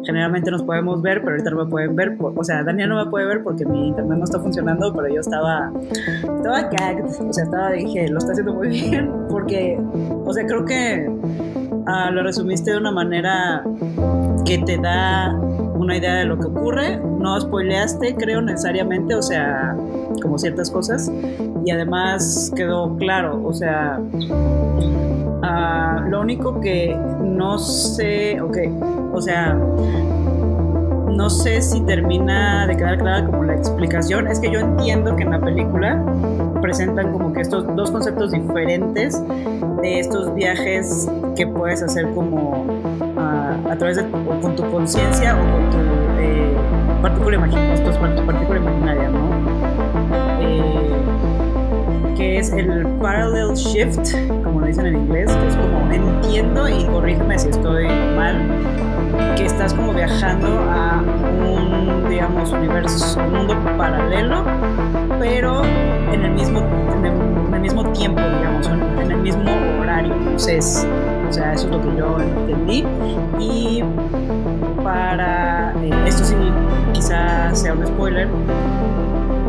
[0.05, 3.09] generalmente nos podemos ver, pero ahorita no me pueden ver, o sea, Daniel no me
[3.09, 5.71] puede ver porque mi internet no está funcionando, pero yo estaba,
[6.21, 9.79] estaba gagged, o sea, estaba, dije, lo está haciendo muy bien, porque,
[10.25, 11.09] o sea, creo que
[11.87, 13.63] ah, lo resumiste de una manera
[14.45, 15.33] que te da
[15.75, 19.75] una idea de lo que ocurre, no spoileaste, creo, necesariamente, o sea,
[20.21, 21.11] como ciertas cosas,
[21.65, 23.99] y además quedó claro, o sea,
[25.43, 28.57] ah, lo único que no sé, ok,
[29.13, 29.59] o sea,
[31.15, 35.23] no sé si termina de quedar clara como la explicación, es que yo entiendo que
[35.23, 36.03] en la película
[36.61, 39.23] presentan como que estos dos conceptos diferentes
[39.81, 42.65] de estos viajes que puedes hacer como
[43.17, 45.77] ah, a través de o con tu conciencia o con tu
[46.19, 46.53] eh,
[47.01, 49.74] partícula imaginaria, tu partícula imaginaria, ¿no?
[52.15, 56.85] Que es el parallel shift, como lo dicen en inglés, que es como entiendo y
[56.85, 58.37] corrígeme si estoy mal,
[59.35, 64.43] que estás como viajando a un, digamos, universo, un mundo paralelo,
[65.19, 65.63] pero
[66.11, 66.59] en el mismo,
[66.95, 67.13] en el,
[67.47, 69.51] en el mismo tiempo, digamos, en el mismo
[69.81, 70.13] horario.
[70.13, 70.87] Entonces,
[71.29, 72.85] o sea, eso es lo que yo entendí.
[73.39, 73.83] Y
[74.83, 76.35] para, eh, esto sí,
[76.93, 78.27] quizás sea un spoiler,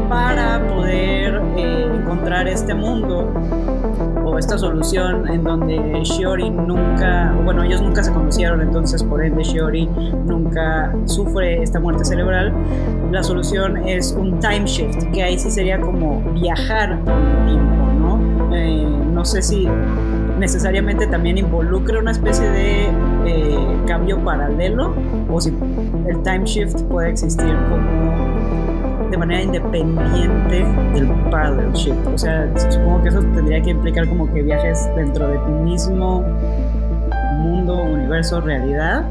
[0.08, 3.32] para poder eh, encontrar este mundo
[4.24, 9.42] o esta solución en donde Shiori nunca, bueno, ellos nunca se conocieron, entonces por ende
[9.42, 9.86] Shiori
[10.26, 12.52] nunca sufre esta muerte cerebral.
[13.10, 17.92] La solución es un time shift, que ahí sí sería como viajar con el tiempo,
[17.98, 18.54] ¿no?
[18.54, 19.68] Eh, no sé si
[20.38, 22.88] necesariamente también involucra una especie de
[23.26, 24.94] eh, cambio paralelo
[25.30, 25.50] o si
[26.06, 28.25] el time shift puede existir como
[29.10, 30.64] de manera independiente
[30.94, 32.06] del parallel shift.
[32.06, 36.24] O sea, supongo que eso tendría que implicar como que viajes dentro de tu mismo
[37.38, 39.04] mundo, universo, realidad.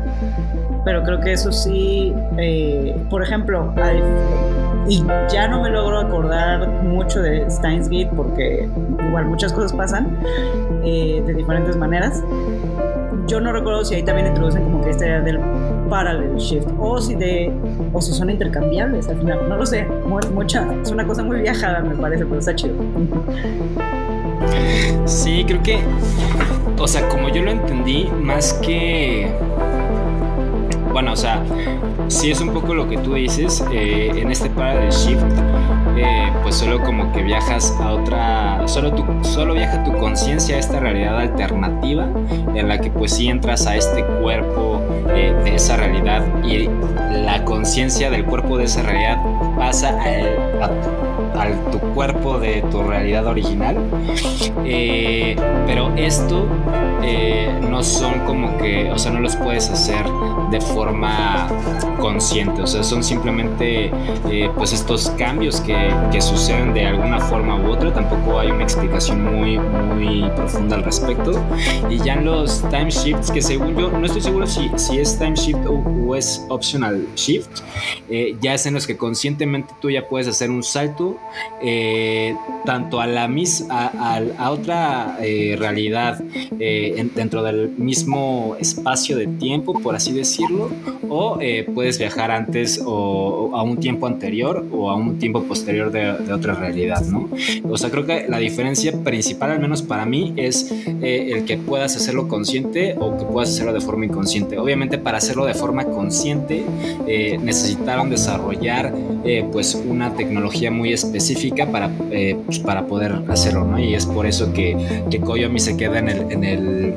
[0.83, 3.73] Pero creo que eso sí, eh, por ejemplo,
[4.87, 8.69] y ya no me logro acordar mucho de Steins Gate porque
[9.07, 10.17] igual muchas cosas pasan
[10.83, 12.23] eh, de diferentes maneras.
[13.27, 15.39] Yo no recuerdo si ahí también introducen como que esta idea del
[15.89, 17.51] parallel shift o si de
[17.93, 21.41] o si son intercambiables al final, no lo sé, mu- mucha es una cosa muy
[21.41, 22.75] viajada me parece, pero está chido.
[25.05, 25.79] Sí, creo que,
[26.79, 29.27] o sea, como yo lo entendí, más que,
[30.91, 31.41] bueno, o sea,
[32.07, 35.23] sí es un poco lo que tú dices, eh, en este Parallel Shift,
[35.97, 40.59] eh, pues solo como que viajas a otra, solo, tu, solo viaja tu conciencia a
[40.59, 42.07] esta realidad alternativa
[42.53, 46.69] en la que pues sí entras a este cuerpo eh, de esa realidad y
[47.23, 49.17] la conciencia del cuerpo de esa realidad
[49.57, 50.71] pasa al, a-
[51.37, 53.77] al tu cuerpo de tu realidad original.
[54.67, 55.35] Eh,
[55.67, 56.47] pero esto
[57.03, 60.03] eh, no son como que, o sea, no los puedes hacer
[60.49, 61.47] de forma
[61.99, 63.91] consciente, o sea, son simplemente
[64.29, 68.63] eh, pues estos cambios que, que suceden de alguna forma u otra, tampoco hay una
[68.63, 71.33] explicación muy, muy profunda al respecto.
[71.89, 75.17] Y ya en los time shifts, que según yo, no estoy seguro si, si es
[75.17, 77.61] time shift o, o es optional shift,
[78.09, 81.17] eh, ya es en los que conscientemente tú ya puedes hacer un salto
[81.61, 84.21] eh, tanto a la mis, a,
[84.51, 86.21] otra eh, realidad
[86.59, 90.69] eh, en- dentro del mismo espacio de tiempo, por así decirlo,
[91.09, 91.39] o
[91.73, 96.53] puedes viajar antes o, a un tiempo anterior o a un tiempo posterior de, otra
[96.55, 97.29] realidad, ¿no?
[97.69, 101.95] O sea, creo que la diferencia principal, al menos para mí, es el que puedas
[101.95, 104.57] hacerlo consciente o que puedas hacerlo de forma inconsciente.
[104.57, 106.63] Obviamente, para hacerlo de forma consciente,
[107.41, 108.93] necesitaron desarrollar
[109.51, 111.24] pues una tecnología muy específica
[111.71, 113.79] para, eh, pues, para poder hacerlo, ¿no?
[113.79, 114.75] Y es por eso que,
[115.09, 116.93] que Koyomi se queda en el, en el,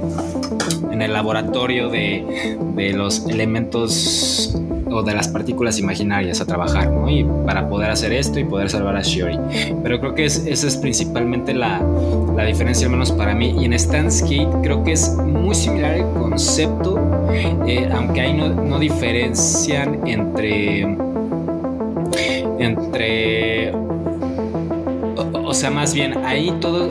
[0.91, 4.55] en el laboratorio de, de los elementos
[4.91, 7.09] o de las partículas imaginarias a trabajar, ¿no?
[7.11, 9.38] Y para poder hacer esto y poder salvar a Shiori.
[9.83, 11.83] Pero creo que es, esa es principalmente la,
[12.37, 13.55] la diferencia, al menos para mí.
[13.61, 16.98] Y en Stan's Gate creo que es muy similar el concepto,
[17.33, 20.96] eh, aunque ahí no, no diferencian entre
[22.59, 23.73] entre
[25.59, 26.88] sea más bien ahí todo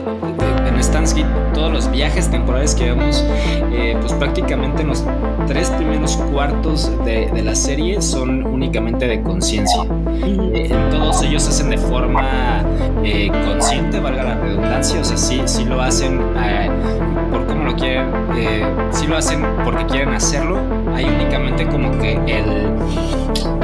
[0.66, 3.24] en Stansky todos los viajes temporales que vemos
[3.72, 5.04] eh, pues prácticamente en los
[5.46, 9.84] tres primeros cuartos de, de la serie son únicamente de conciencia.
[10.22, 12.62] Eh, todos ellos hacen de forma
[13.02, 16.20] eh, consciente valga la redundancia o sea sí, sí lo hacen
[17.30, 18.06] por lo quieren,
[18.90, 20.58] sí lo hacen porque quieren hacerlo,
[20.94, 23.57] hay únicamente como que el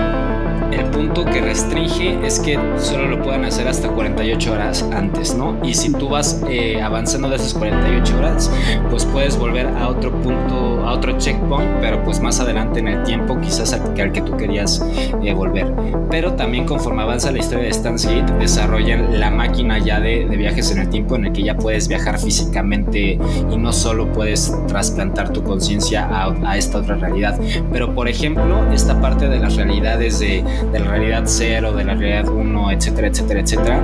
[0.75, 5.57] el punto que restringe es que solo lo puedan hacer hasta 48 horas antes, ¿no?
[5.65, 8.51] Y si tú vas eh, avanzando de esas 48 horas,
[8.91, 13.03] pues puedes volver a otro punto, a otro checkpoint, pero pues más adelante en el
[13.05, 14.85] tiempo, quizás al, al que tú querías
[15.23, 15.73] eh, volver.
[16.11, 20.37] Pero también conforme avanza la historia de Stan's Gate, desarrollan la máquina ya de, de
[20.37, 23.19] viajes en el tiempo en el que ya puedes viajar físicamente
[23.51, 27.39] y no solo puedes trasplantar tu conciencia a, a esta otra realidad.
[27.73, 31.95] Pero por ejemplo, esta parte de las realidades de de la realidad cero, de la
[31.95, 33.81] realidad 1, etcétera, etcétera, etcétera,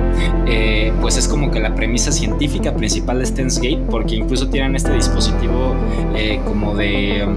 [0.47, 4.75] eh, pues es como que la premisa científica principal de Steins Gate, porque incluso tienen
[4.75, 5.75] este dispositivo
[6.15, 7.27] eh, como de...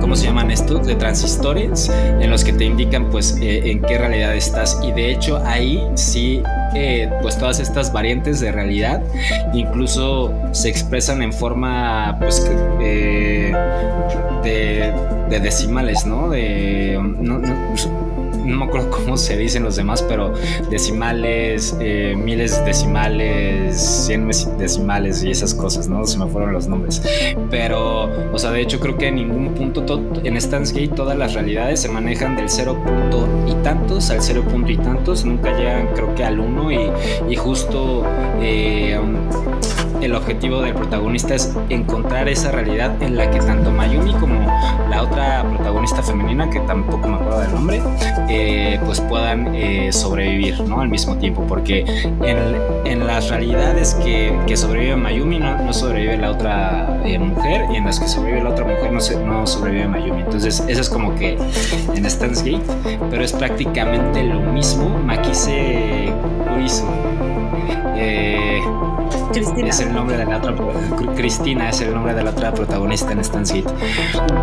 [0.00, 0.86] ¿Cómo se llaman estos?
[0.86, 5.12] De transistores en los que te indican pues eh, en qué realidad estás y de
[5.12, 6.40] hecho ahí sí
[7.20, 9.02] pues todas estas variantes de realidad
[9.52, 12.42] incluso se expresan en forma pues
[12.78, 13.54] de,
[14.42, 16.30] de, decimales, ¿no?
[16.30, 17.40] De no,
[18.44, 20.32] no me acuerdo cómo se dicen los demás, pero
[20.70, 24.28] decimales, eh, miles decimales, cien
[24.58, 26.04] decimales y esas cosas, ¿no?
[26.06, 27.02] Se me fueron los nombres.
[27.50, 29.84] Pero, o sea, de hecho creo que en ningún punto
[30.24, 34.44] en Stans Gate todas las realidades se manejan del cero punto y tantos al cero
[34.48, 36.90] punto y tantos, nunca llegan creo que al uno y,
[37.28, 38.04] y justo...
[38.40, 38.98] Eh,
[40.00, 44.40] el objetivo del protagonista es encontrar esa realidad en la que tanto Mayumi como
[44.88, 47.82] la otra protagonista femenina, que tampoco me acuerdo del nombre,
[48.84, 50.80] pues puedan eh, sobrevivir ¿no?
[50.80, 51.44] al mismo tiempo.
[51.46, 52.38] Porque en,
[52.84, 57.76] en las realidades que, que, sobrevive Mayumi no, no sobrevive la otra eh, mujer y
[57.76, 60.22] en las que sobrevive la otra mujer no, se, no sobrevive Mayumi.
[60.22, 61.38] Entonces eso es como que
[61.94, 64.88] en Stan's Gate, pero es prácticamente lo mismo.
[65.04, 66.12] Makise
[66.56, 66.84] Uizu.
[68.00, 68.62] Eh,
[69.32, 69.68] Cristina.
[69.68, 70.54] Es el nombre de la otra
[71.16, 73.68] Cristina es el nombre de la otra protagonista en Stan City.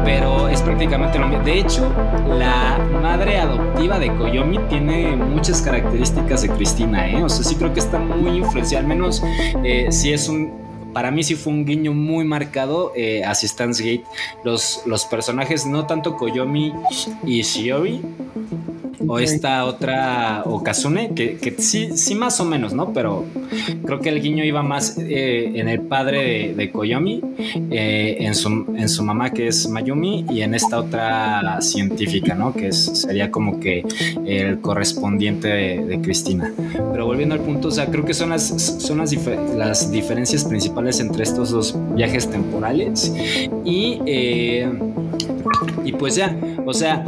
[0.04, 1.44] Pero es prácticamente lo mismo.
[1.44, 1.90] De hecho,
[2.28, 7.24] la madre adoptiva de Koyomi tiene muchas características de Cristina, ¿eh?
[7.24, 8.82] O sea, sí creo que está muy influenciada.
[8.82, 9.24] Al menos
[9.64, 14.06] eh, si es un para mí sí fue un guiño muy marcado eh, hacia Gate.
[14.46, 16.72] Los, los personajes, no tanto Koyomi
[17.26, 18.02] y Shiobi,
[19.08, 22.94] o esta otra Okazune, que, que, sí, sí más o menos, ¿no?
[22.94, 23.26] Pero
[23.86, 27.22] creo que el guiño iba más eh, en el padre de, de Koyomi,
[27.72, 32.54] eh, en, su, en su mamá que es Mayumi y en esta otra científica, ¿no?
[32.54, 33.84] Que es, sería como que
[34.26, 36.52] el correspondiente de, de, Cristina.
[36.92, 38.48] Pero volviendo al punto, o sea, creo que son las,
[38.80, 43.14] son las, difer las diferencias principales entre estos dos viajes temporales
[43.64, 44.70] y, eh,
[45.84, 46.36] y pues ya,
[46.66, 47.04] o sea,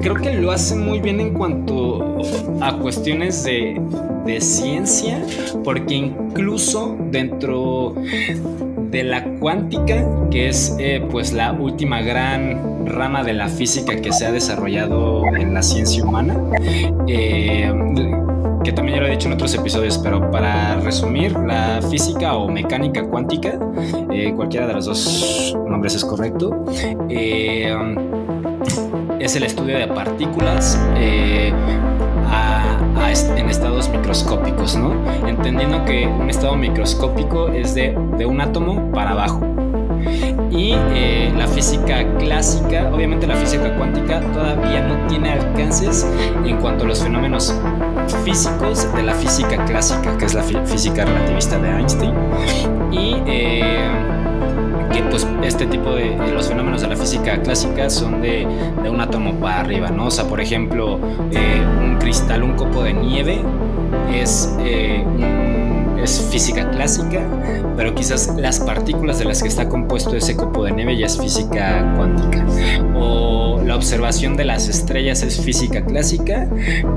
[0.00, 2.18] creo que lo hace muy bien en cuanto
[2.60, 3.80] a cuestiones de,
[4.24, 5.22] de ciencia,
[5.64, 7.94] porque incluso dentro
[8.90, 14.12] de la cuántica, que es eh, pues la última gran rama de la física que
[14.12, 16.36] se ha desarrollado en la ciencia humana,
[17.06, 17.72] eh,
[18.64, 22.48] que también ya lo he dicho en otros episodios, pero para resumir, la física o
[22.48, 23.58] mecánica cuántica,
[24.12, 26.64] eh, cualquiera de los dos nombres es correcto,
[27.08, 27.74] eh,
[29.20, 31.52] es el estudio de partículas eh,
[32.28, 34.92] a, a est en estados microscópicos, ¿no?
[35.26, 39.40] Entendiendo que un estado microscópico es de, de un átomo para abajo.
[40.50, 46.06] Y eh, la física clásica, obviamente la física cuántica todavía no tiene alcances
[46.44, 47.54] en cuanto a los fenómenos
[48.24, 52.14] físicos de la física clásica, que es la física relativista de Einstein.
[52.90, 54.19] Y eh,
[54.92, 58.46] que pues este tipo de, de, los fenómenos de la física clásica son de,
[58.82, 60.06] de un átomo para arriba, ¿no?
[60.06, 60.98] O sea, por ejemplo,
[61.32, 63.40] eh, un cristal, un copo de nieve
[64.12, 67.20] es, eh, un, es física clásica,
[67.76, 71.20] pero quizás las partículas de las que está compuesto ese copo de nieve ya es
[71.20, 72.44] física cuántica.
[72.96, 76.48] O la observación de las estrellas es física clásica,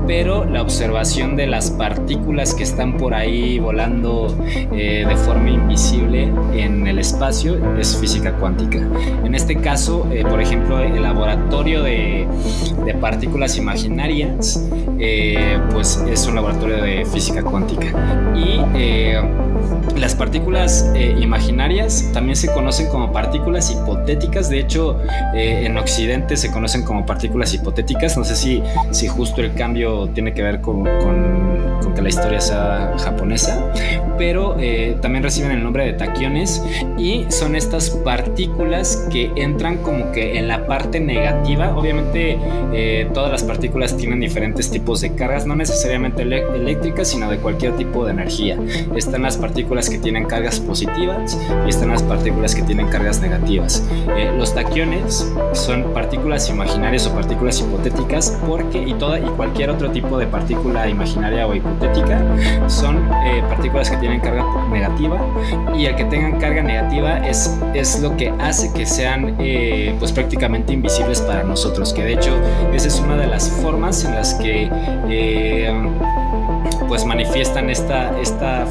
[0.06, 4.34] pero la observación de las partículas que están por ahí volando
[4.72, 8.78] eh, de forma invisible en el espacio es física cuántica.
[9.24, 12.26] En este caso, eh, por ejemplo, el laboratorio de,
[13.00, 14.66] partículas imaginarias,
[14.98, 17.86] eh, pues es un laboratorio de física cuántica.
[18.34, 18.60] Y
[19.98, 20.90] las partículas
[21.20, 24.48] imaginarias también se conocen como partículas hipotéticas.
[24.48, 24.98] De hecho,
[25.34, 28.16] en Occidente se conocen como partículas hipotéticas.
[28.16, 32.40] No sé si, si justo el cambio tiene que ver con, con, que la historia
[32.40, 33.72] sea japonesa,
[34.18, 36.60] pero eh, también reciben el nombre de taquiones
[36.98, 41.76] y son estas partículas que entran como que en la parte negativa.
[41.76, 42.38] Obviamente,
[42.72, 47.76] eh, todas las partículas tienen diferentes tipos de cargas, no necesariamente eléctricas, sino de cualquier
[47.76, 48.58] tipo de energía.
[48.96, 53.86] están las partículas que tienen cargas positivas y están las partículas que tienen cargas negativas.
[54.16, 59.90] Eh, los taquiones son partículas imaginarias o partículas hipotéticas porque y toda y cualquier otro
[59.90, 62.20] tipo de partícula imaginaria o hipotética
[62.68, 65.18] son eh, partículas que tienen carga negativa
[65.76, 70.12] y el que tengan carga negativa es, es lo que hace que sean eh, pues
[70.12, 72.36] prácticamente invisibles para nosotros que de hecho
[72.72, 74.70] esa es una de las formas en las que
[76.94, 78.66] pues manifiestan esta, esta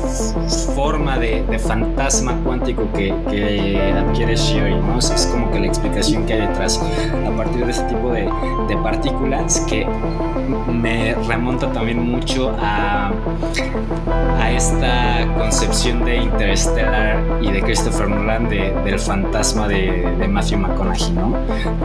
[0.77, 4.97] forma de, fantasma cuántico que, adquiere Shiori, ¿no?
[4.97, 8.29] Es como que la explicación que hay detrás a partir de ese tipo de,
[8.81, 9.85] partículas que
[10.71, 13.11] me remonta también mucho a,
[14.39, 21.11] a esta concepción de Interstellar y de Christopher Nolan del fantasma de, de, Matthew McConaughey,
[21.11, 21.35] ¿no?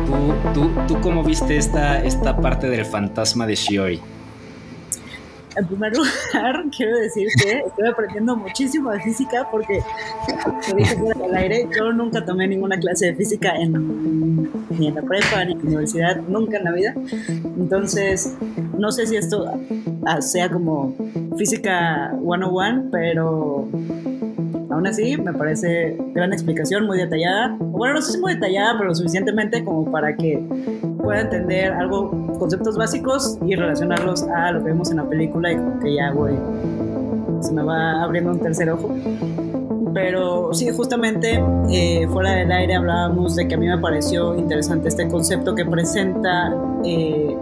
[0.07, 4.01] ¿Tú, tú, tú cómo viste esta, esta parte del fantasma de Shiori?
[5.59, 9.82] En primer lugar, quiero decir que estoy aprendiendo muchísimo de física porque,
[10.68, 14.94] lo dije fuera del aire, yo nunca tomé ninguna clase de física en, ni en
[14.94, 16.94] la prepa ni en la universidad, nunca en la vida.
[17.59, 18.36] Entonces,
[18.78, 19.52] no sé si esto
[20.20, 20.94] sea como
[21.36, 23.68] física 101, pero
[24.70, 27.56] Aún así, me parece gran explicación, muy detallada.
[27.58, 30.44] Bueno, no sé si muy detallada, pero suficientemente como para que
[31.02, 35.56] pueda entender algo, conceptos básicos y relacionarlos a lo que vemos en la película y
[35.56, 36.32] como que ya voy,
[37.40, 38.94] se me va abriendo un tercer ojo.
[39.94, 44.88] Pero sí, justamente eh, fuera del aire hablábamos de que a mí me pareció interesante
[44.88, 46.54] este concepto que presenta
[46.84, 47.34] eh,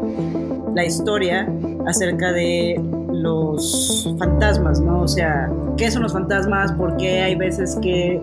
[0.75, 1.49] la historia
[1.87, 2.81] acerca de
[3.27, 5.01] los fantasmas, ¿no?
[5.01, 6.73] O sea, ¿qué son los fantasmas?
[6.73, 8.21] ¿Por qué hay veces que,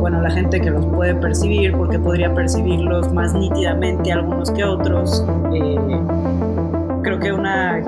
[0.00, 5.24] bueno, la gente que los puede percibir, porque podría percibirlos más nítidamente algunos que otros?
[5.52, 6.00] Eh,
[7.02, 7.82] creo que una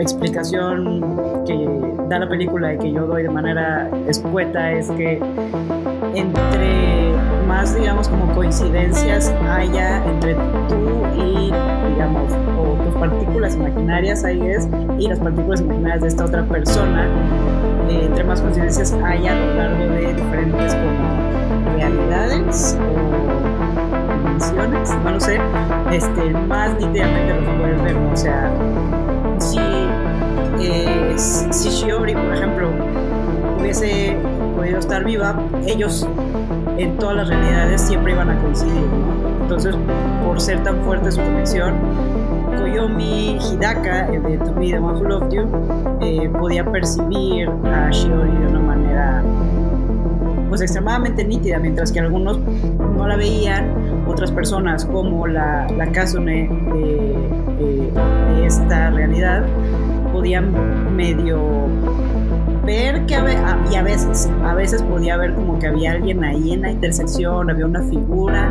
[0.00, 1.68] explicación que
[2.08, 5.20] da la película y que yo doy de manera escueta es que
[6.14, 7.12] entre
[7.46, 10.34] más, digamos, como coincidencias haya entre
[10.68, 11.52] tú y,
[11.90, 17.06] digamos, o tus partículas imaginarias, ahí es, y las partículas imaginarias de esta otra persona,
[17.88, 25.10] eh, entre más coincidencias haya a lo largo de diferentes como realidades o dimensiones, no
[25.10, 25.38] lo sé,
[25.92, 28.50] este, más nítidamente los puedes ver, o sea,
[29.38, 29.58] si,
[30.60, 32.70] eh, si por ejemplo,
[33.58, 34.16] hubiese
[34.54, 36.06] podido estar viva, ellos
[36.78, 38.84] en todas las realidades siempre iban a coincidir.
[39.42, 39.76] Entonces,
[40.24, 41.74] por ser tan fuerte su conexión,
[42.58, 45.48] Koyomi Hidaka, el de To Be the One Loved You,
[46.00, 49.22] eh, podía percibir a Shiori de una manera
[50.48, 56.48] pues extremadamente nítida, mientras que algunos no la veían, otras personas como la, la Kazune
[56.72, 57.90] de,
[58.34, 59.44] de esta realidad
[60.12, 61.40] podían medio
[62.64, 66.52] ver que a, y a veces, a veces podía ver como que había alguien ahí
[66.52, 68.50] en la intersección, había una figura,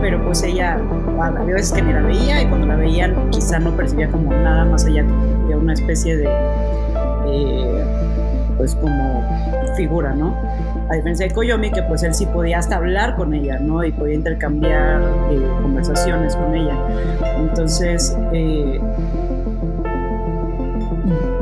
[0.00, 0.78] pero pues ella,
[1.20, 4.64] había veces que ni la veía y cuando la veían quizá no percibía como nada
[4.64, 5.04] más allá
[5.48, 6.28] de una especie de,
[8.56, 9.22] pues como
[9.76, 10.34] figura, ¿no?
[10.90, 13.82] A diferencia de Koyomi, que pues él sí podía hasta hablar con ella, ¿no?
[13.84, 16.76] Y podía intercambiar eh, conversaciones con ella.
[17.38, 18.80] Entonces, eh,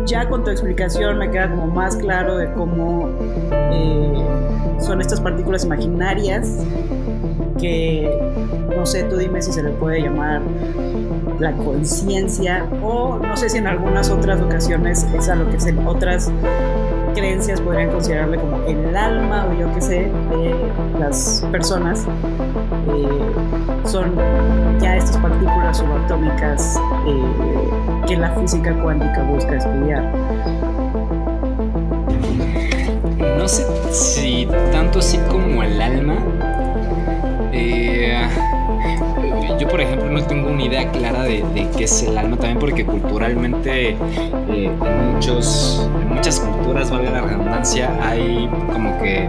[0.09, 3.11] ya con tu explicación me queda como más claro de cómo
[3.51, 4.13] eh,
[4.81, 6.65] son estas partículas imaginarias
[7.61, 8.11] que
[8.75, 10.41] no sé, tú dime si se le puede llamar
[11.39, 15.77] la conciencia o no sé si en algunas otras ocasiones es a lo que se
[15.87, 16.31] otras
[17.15, 20.55] creencias podrían considerarle como el alma o yo qué sé de
[20.99, 22.07] las personas
[23.89, 24.15] son
[24.81, 30.13] ya estas partículas subatómicas eh, que la física cuántica busca estudiar.
[33.39, 36.17] No sé si tanto así como el alma.
[37.53, 38.29] Eh,
[39.59, 41.45] yo por ejemplo no tengo una idea clara de,
[41.77, 43.97] qué es el alma también porque culturalmente eh,
[44.49, 49.29] en, muchos, muchas culturas, valga la redundancia, hay como que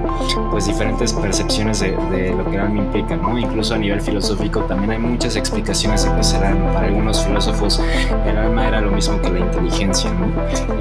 [0.51, 3.37] pues diferentes percepciones de, lo que el alma implica, ¿no?
[3.37, 6.73] Incluso a nivel filosófico también hay muchas explicaciones de qué es el alma.
[6.73, 7.81] Para algunos filósofos
[8.25, 10.27] el alma era lo mismo que la inteligencia, ¿no?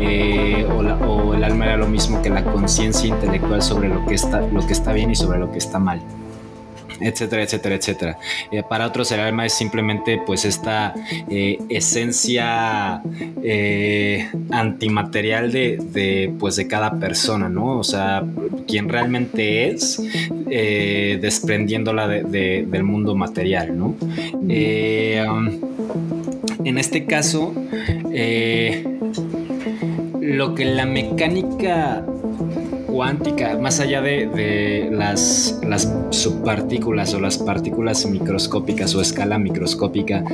[0.01, 4.15] Eh, o, o el alma era lo mismo que la conciencia intelectual sobre lo que,
[4.15, 6.01] está, lo que está bien y sobre lo que está mal
[7.01, 8.19] etcétera, etcétera, etcétera.
[8.51, 10.95] Eh, para otros el alma es simplemente pues esta
[11.31, 13.03] eh, esencia
[13.43, 17.79] eh, antimaterial de, pues de cada persona, ¿no?
[17.79, 18.25] O sea,
[18.67, 20.03] quien realmente es
[20.47, 23.97] desprendiéndola del mundo material, ¿no?
[23.99, 25.51] Um,
[26.65, 27.55] en este caso,
[30.21, 32.05] lo que la mecánica
[33.61, 40.25] más allá de, las, las, subpartículas o las partículas microscópicas o escala microscópica,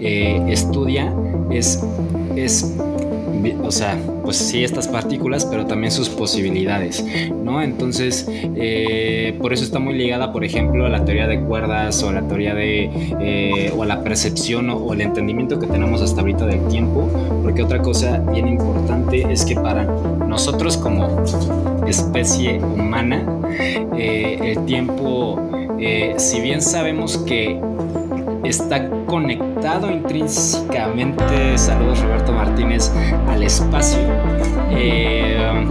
[0.00, 1.12] eh, estudia
[1.50, 1.80] es,
[2.36, 2.74] es
[3.52, 7.04] o sea, pues sí estas partículas, pero también sus posibilidades,
[7.42, 7.62] ¿no?
[7.62, 12.08] Entonces, eh, por eso está muy ligada, por ejemplo, a la teoría de cuerdas o
[12.08, 12.90] a la teoría de,
[13.20, 17.10] eh, o a la percepción o, el entendimiento que tenemos hasta ahorita del tiempo,
[17.42, 21.22] porque otra cosa bien importante es que para nosotros como
[21.86, 23.26] especie humana,
[23.98, 25.40] eh, el tiempo,
[26.16, 27.60] si bien sabemos que
[28.44, 32.92] está conectado intrínsecamente, saludos Roberto Martínez,
[33.28, 34.00] al espacio,
[34.70, 35.66] eh,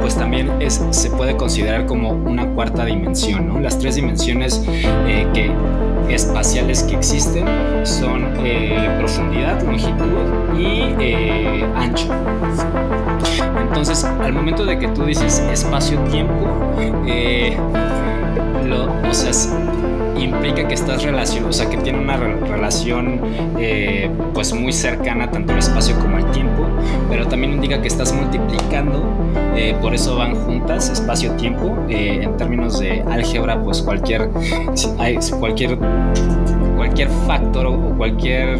[0.00, 3.48] pues también se puede considerar como una cuarta dimensión.
[3.48, 3.60] ¿no?
[3.60, 5.50] Las tres dimensiones eh,
[6.08, 7.46] espaciales que existen
[7.84, 10.06] son eh, profundidad, longitud
[10.58, 12.08] y ancho.
[13.60, 16.46] Entonces, al momento de que tú dices espacio-tiempo,
[19.08, 19.32] o sea,
[20.24, 23.20] implica que estás relacionado, o sea, que tiene una relación
[23.58, 26.66] eh, pues muy cercana tanto el espacio como el tiempo,
[27.08, 29.04] pero también indica que estás multiplicando,
[29.56, 34.30] eh, por eso van juntas, espacio-tiempo, eh, en términos de álgebra, pues cualquier,
[35.38, 35.78] cualquier,
[36.76, 38.58] cualquier factor o cualquier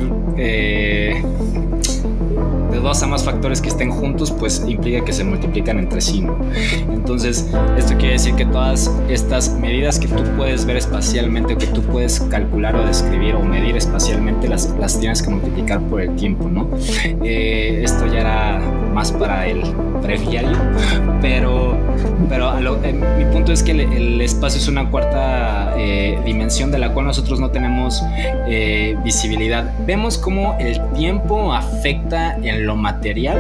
[2.79, 6.21] de dos a más factores que estén juntos, pues implica que se multiplican entre sí,
[6.21, 6.39] ¿no?
[6.93, 11.83] Entonces, esto quiere decir que todas estas medidas que tú puedes ver espacialmente, que tú
[11.83, 16.49] puedes calcular o describir o medir espacialmente, las, las tienes que multiplicar por el tiempo,
[16.49, 16.69] ¿no?
[17.25, 19.63] Eh, esto ya era más para el
[20.03, 20.59] breviario,
[21.21, 21.79] pero,
[22.29, 26.93] pero eh, mi punto es que el, espacio es una cuarta eh, dimensión de la
[26.93, 28.03] cual nosotros no tenemos
[29.05, 29.73] visibilidad.
[29.87, 33.39] Vemos cómo el tiempo afecta en lo material,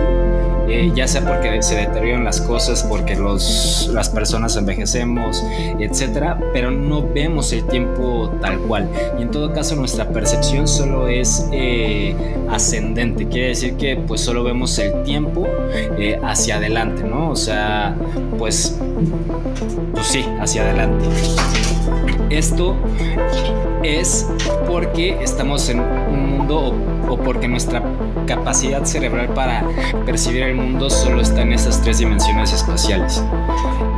[0.68, 5.42] eh, ya sea porque se deterioran las cosas, porque los, las personas envejecemos,
[5.78, 8.86] etcétera, pero no vemos el tiempo tal cual.
[9.18, 12.14] Y en todo caso, nuestra percepción solo es eh,
[12.50, 15.47] ascendente, quiere decir que pues solo vemos el tiempo
[15.98, 17.30] eh, hacia adelante, ¿no?
[17.30, 17.96] O sea,
[18.38, 18.78] pues,
[19.92, 21.04] pues sí, hacia adelante.
[22.30, 22.76] Esto
[23.82, 24.28] es
[24.66, 26.74] porque estamos en un mundo
[27.08, 27.82] o, porque nuestra
[28.26, 29.64] capacidad cerebral para
[30.04, 33.22] percibir el mundo solo está en esas tres dimensiones espaciales.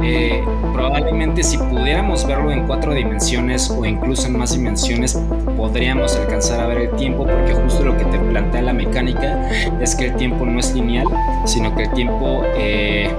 [0.02, 0.42] Eh,
[0.72, 5.18] probablemente si pudiéramos verlo en cuatro dimensiones o incluso en más dimensiones,
[5.56, 9.48] podríamos alcanzar a ver el tiempo porque justo lo que te plantea la mecánica
[9.80, 11.06] es que el tiempo no es lineal,
[11.44, 12.42] sino que el tiempo...
[12.56, 13.10] Eh,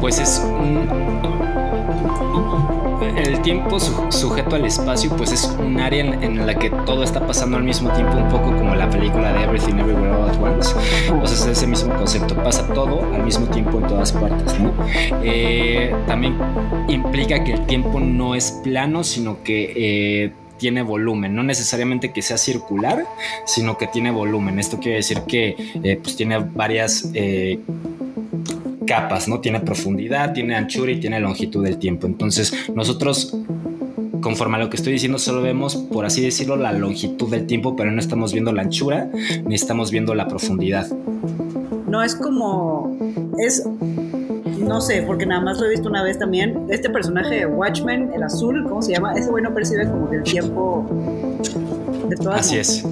[0.00, 1.25] pues es un,
[3.16, 7.56] el tiempo sujeto al espacio pues es un área en, la que todo está pasando
[7.56, 10.74] al mismo tiempo un poco como la película de Everything Everywhere All at Once
[11.12, 14.72] o sea es ese mismo concepto pasa todo al mismo tiempo en todas partes ¿no?
[15.22, 16.36] Eh, también
[16.88, 19.72] implica que el tiempo no es plano sino que
[20.24, 23.04] eh, tiene volumen, no necesariamente que sea circular,
[23.44, 24.58] sino que tiene volumen.
[24.58, 27.10] Esto quiere decir que eh, pues tiene varias
[28.86, 29.40] capas, ¿no?
[29.40, 32.06] Tiene profundidad, tiene anchura y tiene longitud del tiempo.
[32.06, 33.36] Entonces, nosotros
[34.20, 37.76] conforme a lo que estoy diciendo, solo vemos, por así decirlo, la longitud del tiempo,
[37.76, 39.08] pero no estamos viendo la anchura
[39.44, 40.88] ni estamos viendo la profundidad.
[41.86, 42.96] No es como.
[43.38, 43.64] Es.
[44.58, 46.66] No sé, porque nada más lo he visto una vez también.
[46.70, 49.14] Este personaje de Watchmen, el azul, ¿cómo se llama?
[49.14, 50.84] Ese güey no percibe como que el tiempo
[52.08, 52.84] de todas Así es.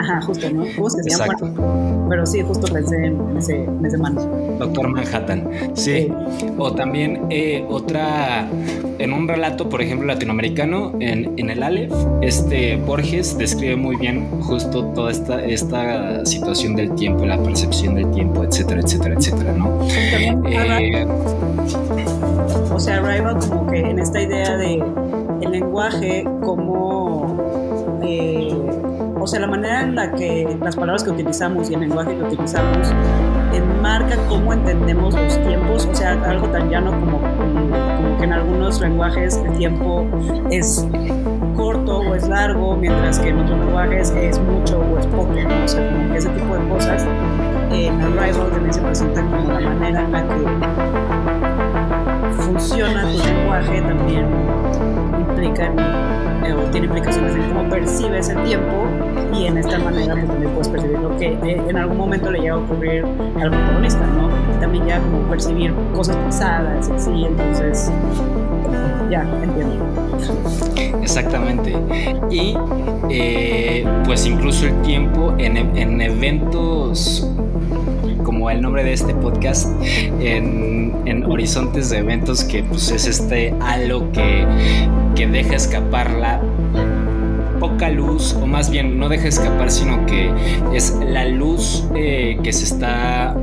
[0.00, 0.64] Ajá, justo, ¿no?
[0.76, 1.36] ¿Cómo se llama?
[2.08, 4.16] Pero sí, justo pensé en ese, en ese man.
[4.58, 6.10] Doctor Manhattan, sí.
[6.56, 8.48] O también eh, otra,
[8.98, 11.92] en un relato, por ejemplo, latinoamericano, en, en el Aleph,
[12.22, 18.10] este Borges describe muy bien justo toda esta, esta situación del tiempo, la percepción del
[18.12, 19.68] tiempo, etcétera, etcétera, etcétera, ¿no?
[19.92, 21.06] Eh,
[22.72, 24.82] o sea, arriba como que en esta idea de
[25.42, 27.38] el lenguaje como...
[28.02, 28.69] Eh,
[29.20, 32.22] o sea, la manera en la que las palabras que utilizamos y el lenguaje que
[32.22, 32.88] utilizamos
[33.52, 37.20] enmarca cómo entendemos los tiempos, o sea, algo tan llano como,
[38.18, 40.06] que en algunos lenguajes el tiempo
[40.50, 40.86] es
[41.56, 45.68] corto o es largo, mientras que en otros lenguajes es mucho o es poco, o
[45.68, 47.06] sea, como que ese tipo de cosas
[47.72, 50.46] en Arrival también se presentan como la manera en la que
[52.42, 54.59] funciona tu lenguaje también
[55.48, 58.86] eh, tiene implicaciones en cómo percibes el tiempo
[59.34, 62.54] y en esta manera pues, también puedes percibir lo que en algún momento le llega
[62.54, 63.04] a ocurrir
[63.40, 64.28] al protagonista, ¿no?
[64.60, 67.92] También ya como percibir cosas pasadas, así, entonces
[69.10, 69.86] ya, entiendo.
[71.02, 71.76] Exactamente.
[72.30, 72.56] Y
[73.08, 77.28] eh, pues incluso el tiempo en eventos
[78.40, 79.68] como el nombre de este podcast,
[80.18, 84.46] en, horizontes de eventos que pues es este halo que,
[85.14, 86.40] que deja escapar la
[87.60, 90.30] poca luz, o más bien no deja escapar, sino que
[90.72, 93.36] es la luz eh, que se está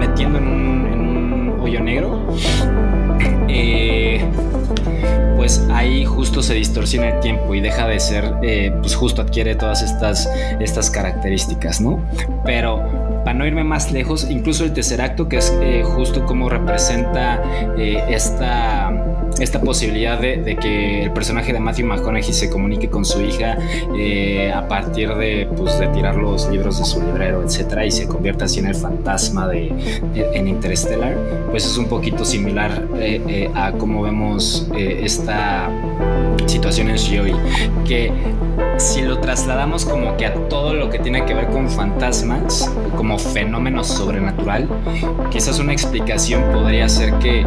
[0.00, 2.18] metiendo en un, en un hoyo negro.
[3.46, 3.97] Eh,
[5.48, 9.54] pues ahí justo se distorsiona el tiempo y deja de ser, eh, pues justo adquiere
[9.54, 10.28] todas estas,
[10.60, 12.04] estas características, ¿no?
[12.44, 12.82] Pero
[13.24, 17.42] para no irme más lejos, incluso el tercer acto, que es eh, justo como representa
[17.78, 18.92] eh, esta,
[19.38, 23.58] esta posibilidad de, que el personaje de Matthew McConaughey se comunique con su hija
[23.96, 28.06] eh, a partir de, pues, de tirar los libros de su librero, etcétera, y se
[28.06, 29.72] convierta así en el fantasma de,
[30.14, 31.16] en Interstellar,
[31.50, 32.86] pues es un poquito similar
[33.54, 35.70] a cómo vemos esta
[36.48, 36.96] situación en
[37.84, 38.12] que
[38.78, 43.18] si lo trasladamos como que a todo lo que tiene que ver con fantasmas, como
[43.18, 44.68] fenómeno sobrenatural,
[45.30, 47.44] quizás una explicación podría ser que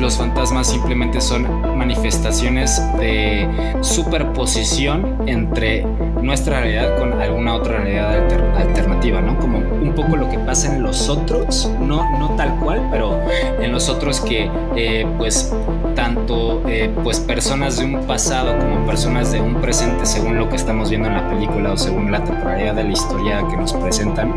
[0.00, 3.48] los fantasmas simplemente son manifestaciones de
[3.80, 5.84] superposición entre
[6.20, 9.38] nuestra realidad con alguna otra realidad alter alternativa, ¿no?
[9.38, 13.20] Como un poco lo que pasa en los otros, no, no tal cual, pero
[13.60, 15.52] en los otros que eh, pues
[15.94, 20.56] tanto eh, pues personas de un pasado como personas de un presente según lo que
[20.56, 24.34] estamos viendo en la película o según la temporalidad de la historia que nos presentan,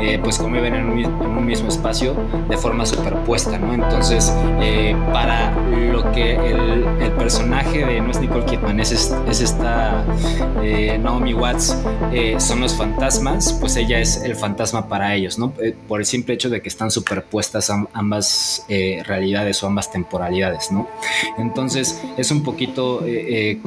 [0.00, 2.14] eh, pues conviven en un, en un, mismo espacio
[2.48, 3.72] de forma superpuesta, ¿no?
[3.72, 5.50] Entonces, eh, para
[5.90, 10.04] lo que el, el, personaje de no es Nicole Kidman, es, es esta
[10.62, 11.76] eh, Naomi Watts,
[12.12, 15.52] eh, son los fantasmas, pues ella es el fantasma para ellos, ¿no?
[15.62, 20.88] Eh, por el simple hecho de que están superpuestas ambas realidades o ambas temporalidades, ¿no?
[21.38, 23.58] Entonces, es un poquito, e,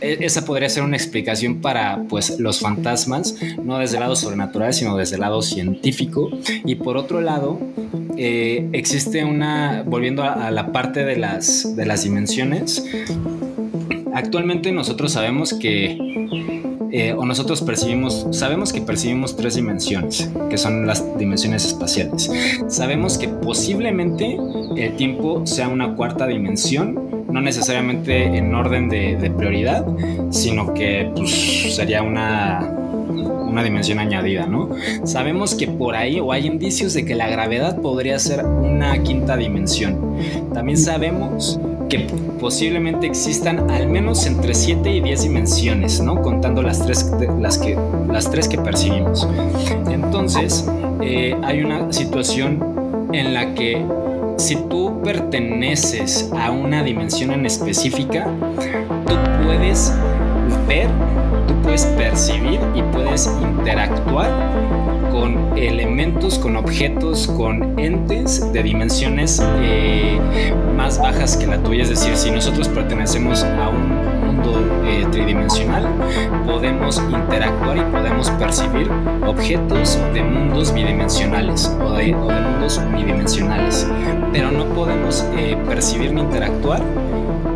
[0.00, 4.96] esa podría ser una explicación para, pues, los fantasmas, no desde el lado sobrenatural, sino
[4.96, 6.30] desde el lado científico.
[6.64, 7.58] Y por otro lado,
[8.16, 12.84] existe una, volviendo a, la parte de las, de las dimensiones,
[14.18, 15.96] actualmente nosotros sabemos que,
[16.90, 22.30] eh, o nosotros percibimos, sabemos que percibimos tres dimensiones, que son las dimensiones espaciales.
[22.68, 24.38] Sabemos que posiblemente
[24.76, 29.86] el tiempo sea una cuarta dimensión, no necesariamente en orden de, prioridad,
[30.30, 32.74] sino que pues, sería una
[33.48, 34.68] una dimensión añadida, ¿no?
[35.04, 39.36] Sabemos que por ahí o hay indicios de que la gravedad podría ser una quinta
[39.36, 40.16] dimensión.
[40.52, 41.58] También sabemos
[41.88, 42.06] que
[42.38, 46.20] posiblemente existan al menos entre 7 y 10 dimensiones, ¿no?
[46.20, 47.10] Contando las tres,
[47.40, 47.76] las que,
[48.08, 49.26] las tres que percibimos.
[49.90, 50.68] Entonces,
[51.00, 53.82] eh, hay una situación en la que
[54.38, 58.26] si tú perteneces a una dimensión en específica,
[59.06, 59.14] tú
[59.44, 59.92] puedes
[60.66, 60.88] ver
[61.46, 64.30] tú puedes percibir y puedes interactuar
[65.10, 70.20] con elementos, con objetos, con entes de dimensiones eh,
[70.76, 71.82] más bajas que la tuya.
[71.82, 74.17] Es decir, si nosotros pertenecemos a un
[74.84, 75.86] eh, tridimensional,
[76.46, 78.90] podemos interactuar y podemos percibir
[79.26, 83.88] objetos de mundos bidimensionales o de, mundos unidimensionales.
[84.32, 86.82] Pero no podemos eh, percibir ni interactuar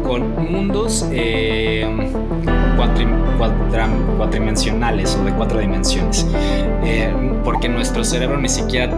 [0.03, 1.87] con mundos eh,
[2.77, 3.07] cuatri,
[3.39, 6.27] cuatra, cuatridimensionales o de cuatro dimensiones,
[6.85, 7.13] eh,
[7.45, 8.93] porque nuestro cerebro ni siquiera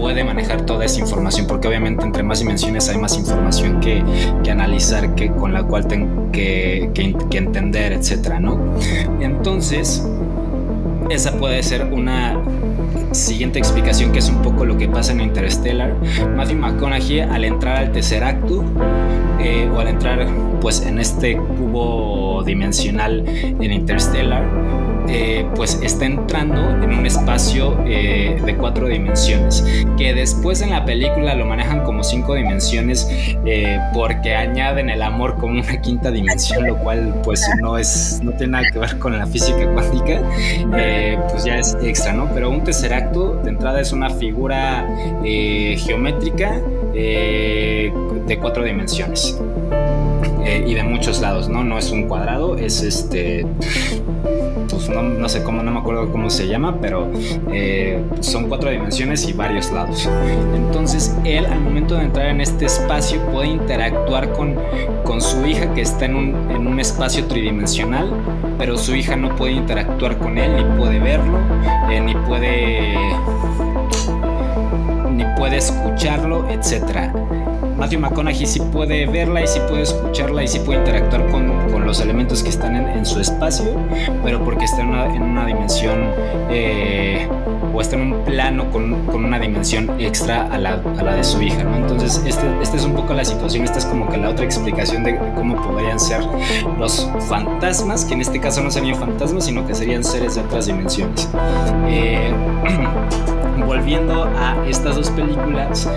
[0.00, 4.02] puede manejar toda esa información, porque obviamente entre más dimensiones hay más información que,
[4.42, 8.58] que analizar, que, con la cual tengo que, que, entender, etcétera, ¿no?
[9.20, 10.04] Entonces,
[11.10, 12.40] esa puede ser una
[13.12, 15.94] siguiente explicación que es un poco lo que pasa en Interstellar.
[16.34, 18.64] Matthew McConaughey al entrar al tercer acto
[19.38, 20.26] eh, o al entrar
[20.60, 24.44] pues en este cubo dimensional en Interstellar
[25.12, 29.64] eh, pues está entrando en un espacio eh, de cuatro dimensiones,
[29.98, 33.08] que después en la película lo manejan como cinco dimensiones
[33.44, 38.30] eh, porque añaden el amor como una quinta dimensión, lo cual pues no es, no
[38.32, 40.22] tiene nada que ver con la física cuántica,
[41.30, 42.30] pues ya es extra, ¿no?
[42.32, 44.86] Pero un tercer acto de entrada es una figura
[45.24, 46.60] geométrica
[46.92, 49.36] de cuatro dimensiones.
[50.66, 51.62] Y de muchos lados, ¿no?
[51.62, 53.46] No es un cuadrado, es este,
[54.70, 57.10] pues no, sé cómo, no me acuerdo cómo se llama, pero
[57.52, 60.08] eh, son cuatro dimensiones y varios lados.
[60.54, 64.56] Entonces él al momento de entrar en este espacio puede interactuar con,
[65.04, 68.10] con su hija que está en un, en un espacio tridimensional,
[68.58, 71.38] pero su hija no puede interactuar con él, ni puede verlo,
[71.90, 72.94] eh, ni puede
[75.10, 77.12] ni puede escucharlo, etcétera
[77.80, 81.86] Matthew McConaughey sí puede verla y sí puede escucharla y sí puede interactuar con, con
[81.86, 83.74] los elementos que están en, en, su espacio,
[84.22, 86.12] pero porque está en una, en una dimensión
[86.50, 87.26] eh,
[87.72, 91.24] o está en un plano con, con una dimensión extra a la, a la, de
[91.24, 91.76] su hija, ¿no?
[91.76, 95.04] Entonces, esta este es un poco la situación, esta es como que la otra explicación
[95.04, 96.20] de, de cómo podrían ser
[96.78, 100.66] los fantasmas, que en este caso no serían fantasmas, sino que serían seres de otras
[100.66, 101.28] dimensiones.
[101.88, 102.32] Eh,
[103.66, 105.88] volviendo a estas dos películas,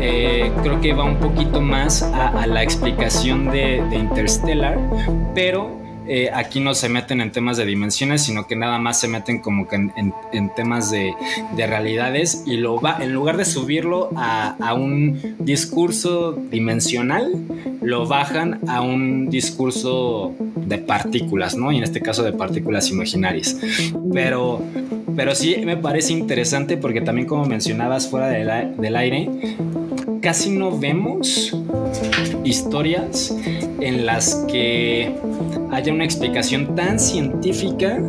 [0.00, 4.78] eh, creo que va un poquito más a, a la explicación de, de Interstellar,
[5.34, 9.08] pero eh, aquí no se meten en temas de dimensiones, sino que nada más se
[9.08, 11.14] meten como que en, temas de,
[11.56, 17.32] de, realidades y lo va, en lugar de subirlo a, un discurso dimensional,
[17.82, 21.72] lo bajan a un discurso de partículas, ¿no?
[21.72, 23.56] Y en este caso de partículas imaginarias.
[24.12, 24.62] Pero,
[25.14, 29.28] pero sí me parece interesante porque también como mencionabas fuera del aire,
[30.20, 31.54] casi no vemos
[32.44, 33.34] historias
[33.80, 35.14] en las que
[35.70, 38.00] haya una explicación tan científica,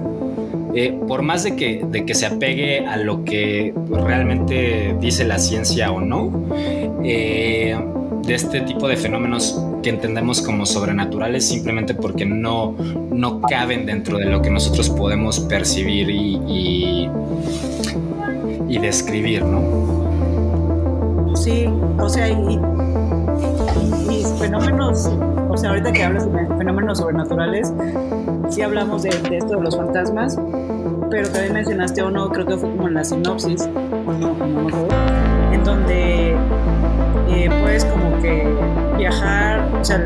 [0.75, 5.39] eh, por más de que, de que se apegue a lo que realmente dice la
[5.39, 6.31] ciencia o no,
[7.03, 7.75] eh,
[8.27, 12.75] de este tipo de fenómenos que entendemos como sobrenaturales simplemente porque no,
[13.11, 17.09] no caben dentro de lo que nosotros podemos percibir y, y,
[18.67, 21.35] y describir, ¿no?
[21.35, 21.65] Sí,
[21.97, 22.59] o sea, y,
[24.11, 25.09] y, y fenómenos
[25.49, 27.73] o sea, ahorita que hablas de fenómenos sobrenaturales,
[28.49, 30.39] sí hablamos de, esto de los fantasmas,
[31.09, 33.67] pero también mencionaste uno, creo que fue como en la sinopsis,
[34.07, 34.87] o no, no me acuerdo,
[35.51, 36.37] en donde
[37.29, 38.47] eh, puedes como que
[38.97, 39.97] viajar, o sea,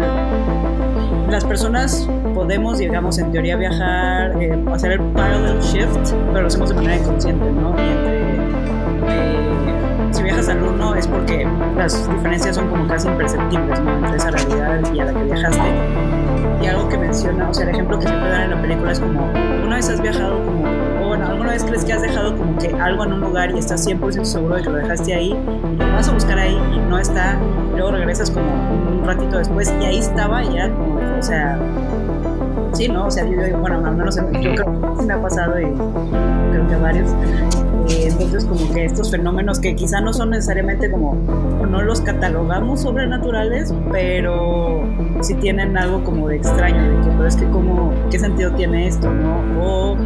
[1.29, 6.69] las personas podemos, digamos, en teoría viajar, eh, hacer el parallel shift, pero lo hacemos
[6.69, 7.75] de manera inconsciente, ¿no?
[7.77, 8.22] Y entre
[11.03, 11.47] al 1 es porque
[11.77, 13.95] las diferencias son como casi imperceptibles ¿no?
[13.95, 15.61] entre esa realidad y a la que viajaste.
[16.61, 18.99] Y algo que menciona, o sea, el ejemplo que siempre dan en la película es
[18.99, 19.25] como,
[19.65, 20.63] una vez has viajado como,
[21.03, 23.57] o bueno, alguna vez crees que has dejado como que algo en un lugar y
[23.57, 26.79] estás 100% seguro de que lo dejaste ahí, y lo vas a buscar ahí y
[26.79, 27.37] no está,
[27.73, 31.59] y luego regresas como un ratito después y ahí estaba y ya como, o sea,
[32.71, 33.07] sí, ¿no?
[33.07, 35.65] O sea, yo digo, bueno, al menos yo creo que me ha pasado y
[36.51, 37.13] creo que a varios.
[37.93, 41.13] Eh, entonces, como que estos fenómenos que quizá no son necesariamente como,
[41.69, 44.83] no los catalogamos sobrenaturales, pero
[45.21, 48.87] sí tienen algo como de extraño, de que, pero es que, como, ¿qué sentido tiene
[48.87, 49.43] esto, no?
[49.63, 49.97] O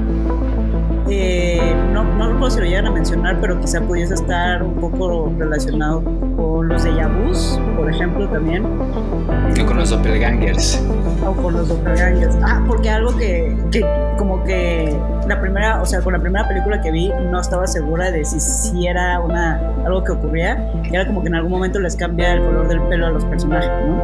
[1.10, 5.32] eh, no, no recuerdo si lo llegan a mencionar, pero quizá pudiese estar un poco
[5.38, 6.04] relacionado
[6.36, 8.66] con los de Yabus, por ejemplo, también.
[8.66, 10.84] O con los doppelgangers.
[11.26, 12.36] O con los doppelgangers.
[12.44, 13.86] Ah, porque algo que, que,
[14.18, 14.94] como que
[15.28, 18.40] la primera, o sea, con la primera película que vi no estaba segura de si,
[18.40, 20.72] si era una, algo que ocurría.
[20.92, 23.70] Era como que en algún momento les cambia el color del pelo a los personajes,
[23.86, 24.02] ¿no?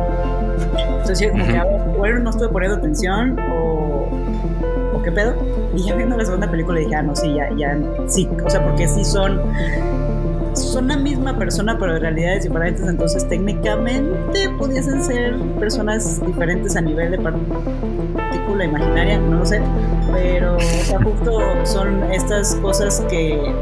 [1.00, 1.92] Entonces, como uh -huh.
[1.94, 4.10] que, bueno, no estuve poniendo atención o,
[4.94, 5.36] o qué pedo.
[5.76, 8.64] Y ya viendo la segunda película dije, ah, no, sí, ya, ya, sí, o sea,
[8.64, 9.42] porque sí son,
[10.54, 16.82] son la misma persona, pero en realidades diferentes, entonces técnicamente pudiesen ser personas diferentes a
[16.82, 17.18] nivel de
[18.44, 19.62] partícula imaginaria, no lo sé,
[20.12, 23.54] pero, o sea, justo son estas cosas que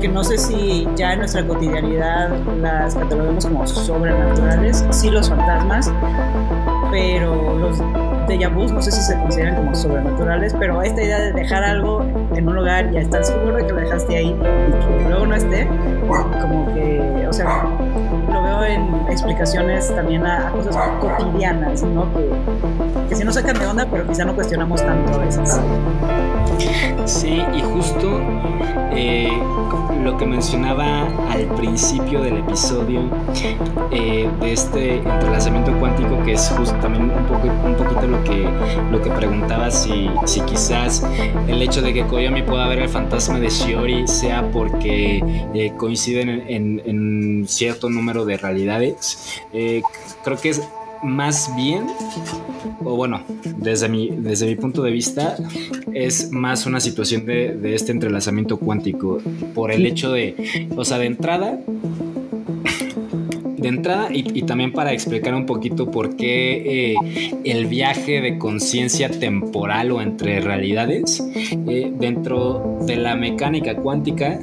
[0.00, 5.92] que no sé si ya en nuestra cotidianidad las catalogamos como sobrenaturales, sí los fantasmas,
[6.90, 7.78] pero los
[8.26, 12.02] déjà vus no sé si se consideran como sobrenaturales, pero esta idea de dejar algo
[12.34, 15.34] en un lugar y estar seguro de que lo dejaste ahí y que luego no
[15.34, 15.68] esté,
[16.40, 17.68] como que, o sea,
[18.64, 22.06] en explicaciones también a, cosas cotidianas, ¿no?
[23.08, 25.60] Que, sí nos sacan de onda, pero quizá no cuestionamos tanto a veces.
[27.06, 28.20] Sí, y justo
[28.92, 29.30] eh,
[30.02, 33.02] lo que mencionaba al principio del episodio
[33.90, 38.48] eh, de este entrelazamiento cuántico, que es justo también un, poco, un poquito lo que,
[38.90, 41.04] lo que preguntaba, si, si quizás
[41.48, 45.22] el hecho de que Koyomi pueda ver el fantasma de Shiori sea porque
[45.54, 48.49] eh, coinciden en, en, en, cierto número de realidades.
[49.52, 49.82] Eh,
[50.24, 50.62] creo que es
[51.02, 51.86] más bien,
[52.84, 53.22] o bueno,
[53.56, 55.36] desde mi, desde mi punto de vista,
[55.94, 59.20] es más una situación de, este entrelazamiento cuántico
[59.54, 61.58] por el hecho de, o sea, de entrada,
[63.56, 66.96] de entrada y, y, también para explicar un poquito por qué eh,
[67.44, 71.22] el viaje de conciencia temporal o entre realidades
[71.68, 74.38] eh, dentro de la mecánica cuántica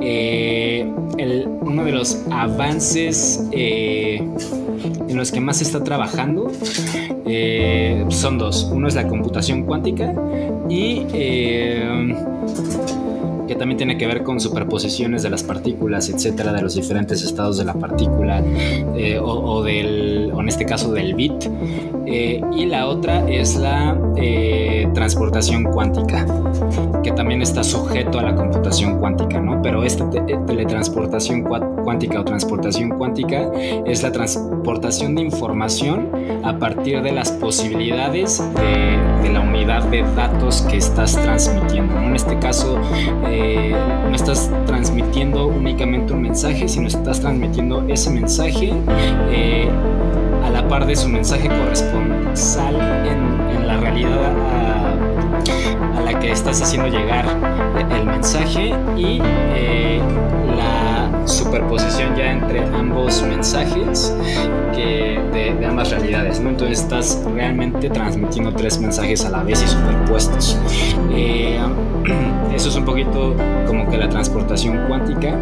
[0.00, 0.86] eh,
[1.60, 6.50] uno de los avances en los que más se está trabajando
[8.10, 8.70] son dos.
[8.72, 10.12] Uno es la computación cuántica
[10.68, 11.06] y
[13.46, 17.58] que también tiene que ver con superposiciones de las partículas, etcétera, de los diferentes estados
[17.58, 18.42] de la partícula
[18.96, 21.44] eh, o, o del, o en este caso del bit.
[22.06, 26.26] Eh, y la otra es la eh, transportación cuántica,
[27.02, 29.62] que también está sujeto a la computación cuántica, ¿no?
[29.62, 33.50] Pero esta eh, teletransportación cuántica o transportación cuántica
[33.86, 36.10] es la transportación de información
[36.42, 41.94] a partir de las posibilidades de, de la unidad de datos que estás transmitiendo.
[41.94, 42.08] ¿no?
[42.08, 42.78] En este caso,
[43.34, 43.74] eh,
[44.08, 48.72] no estás transmitiendo únicamente un mensaje, sino estás transmitiendo ese mensaje
[49.30, 49.68] eh,
[50.44, 56.62] a la par de su mensaje corresponsal en, la realidad a, a la que estás
[56.62, 57.26] haciendo llegar
[57.90, 60.00] el mensaje y eh,
[60.54, 64.14] la superposición ya entre ambos mensajes
[64.74, 66.50] que de, de ambas realidades, ¿no?
[66.50, 70.58] Entonces estás realmente transmitiendo tres mensajes a la vez y superpuestos.
[71.12, 71.58] Eh,
[72.54, 73.34] eso es un poquito
[73.66, 75.36] como que la transportación cuántica,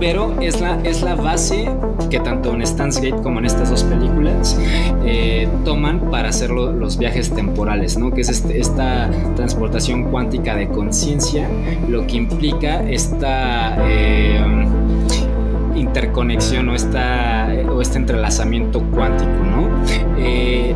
[0.00, 1.68] pero es la, es la base
[2.10, 4.58] que tanto en Stan's Gate como en estas dos películas
[5.04, 8.10] eh, toman para hacer lo- los viajes temporales, ¿no?
[8.12, 11.48] Que es este- esta transportación cuántica de conciencia,
[11.88, 14.03] lo que implica esta eh,
[15.74, 19.68] interconexión o, esta, o este entrelazamiento cuántico, ¿no?
[20.18, 20.74] Eh,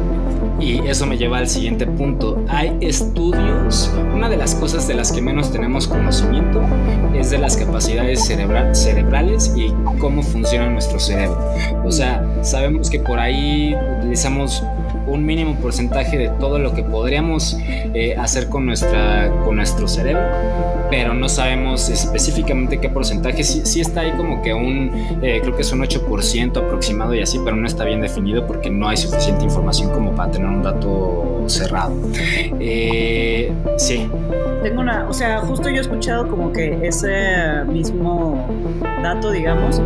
[0.61, 2.43] y eso me lleva al siguiente punto.
[2.49, 6.61] Hay estudios, una de las cosas de las que menos tenemos conocimiento
[7.14, 11.39] es de las capacidades cerebra- cerebrales y cómo funciona nuestro cerebro.
[11.85, 14.64] O sea, sabemos que por ahí utilizamos
[15.09, 17.56] un mínimo porcentaje de todo lo que podríamos
[17.94, 20.22] eh, hacer con, nuestra, con nuestro cerebro,
[20.90, 23.42] pero no sabemos específicamente qué porcentaje.
[23.44, 24.90] Sí, sí está ahí como que un,
[25.22, 28.70] eh, creo que es un 8% aproximado y así, pero no está bien definido porque
[28.70, 31.94] no hay suficiente información como para tener un dato cerrado.
[32.61, 34.09] Eh, sí,
[34.62, 38.46] Tengo una, o sea, justo yo he escuchado como que ese mismo
[39.02, 39.80] dato, digamos,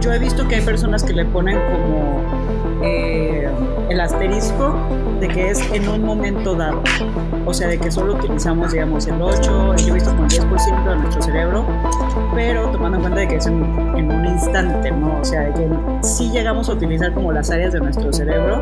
[0.00, 2.22] yo he visto que hay personas que le ponen como
[3.88, 4.74] el asterisco
[5.20, 6.82] de que es en un momento dado,
[7.44, 10.84] o sea, de que solo utilizamos, digamos, el 8, yo he visto como el 10%
[10.84, 11.66] de nuestro cerebro,
[12.34, 13.64] pero tomando en cuenta de que es en,
[13.96, 15.20] en un instante, ¿no?
[15.20, 15.68] O sea, de que
[16.02, 18.60] sí llegamos a utilizar como las áreas de nuestro cerebro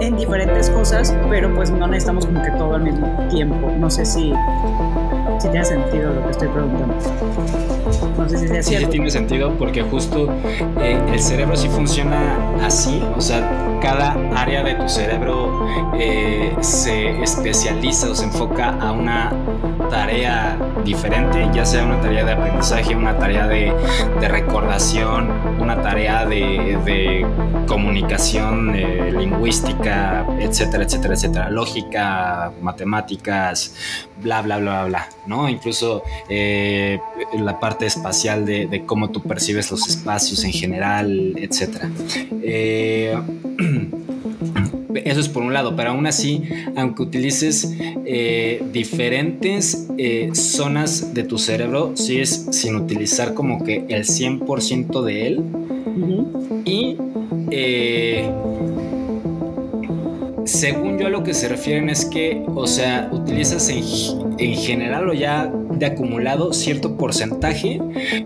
[0.00, 3.70] en diferentes cosas, pero pues no necesitamos como que todo al mismo tiempo.
[3.78, 4.32] No sé si,
[5.38, 6.94] si tiene sentido lo que estoy preguntando.
[8.18, 10.28] No sé si sea Sí, tiene sentido porque justo
[10.80, 15.66] eh, el cerebro sí funciona así, o sea, cada área de tu cerebro
[15.98, 19.32] eh, se especializa o se enfoca a una
[19.90, 23.72] tarea diferente, ya sea una tarea de aprendizaje, una tarea de,
[24.20, 25.30] de recordación,
[25.60, 27.26] una tarea de, de
[27.66, 33.74] comunicación eh, lingüística, etcétera, etcétera, etcétera, lógica, matemáticas,
[34.22, 35.48] bla, bla, bla, bla, bla, ¿no?
[35.48, 41.90] Incluso la parte espacial de, de cómo tú percibes los espacios en general, etcétera.
[42.42, 43.16] Eh,
[44.94, 46.42] eso es por un lado, pero aún así,
[46.76, 47.72] aunque utilices
[48.04, 55.26] eh, diferentes eh, zonas de tu cerebro, sigues sin utilizar como que el 100% de
[55.26, 55.42] él,
[56.64, 56.96] y
[57.50, 58.30] eh,
[60.52, 63.82] según yo a lo que se refieren es que, o sea, utilizas en,
[64.38, 67.80] en general o ya de acumulado cierto porcentaje,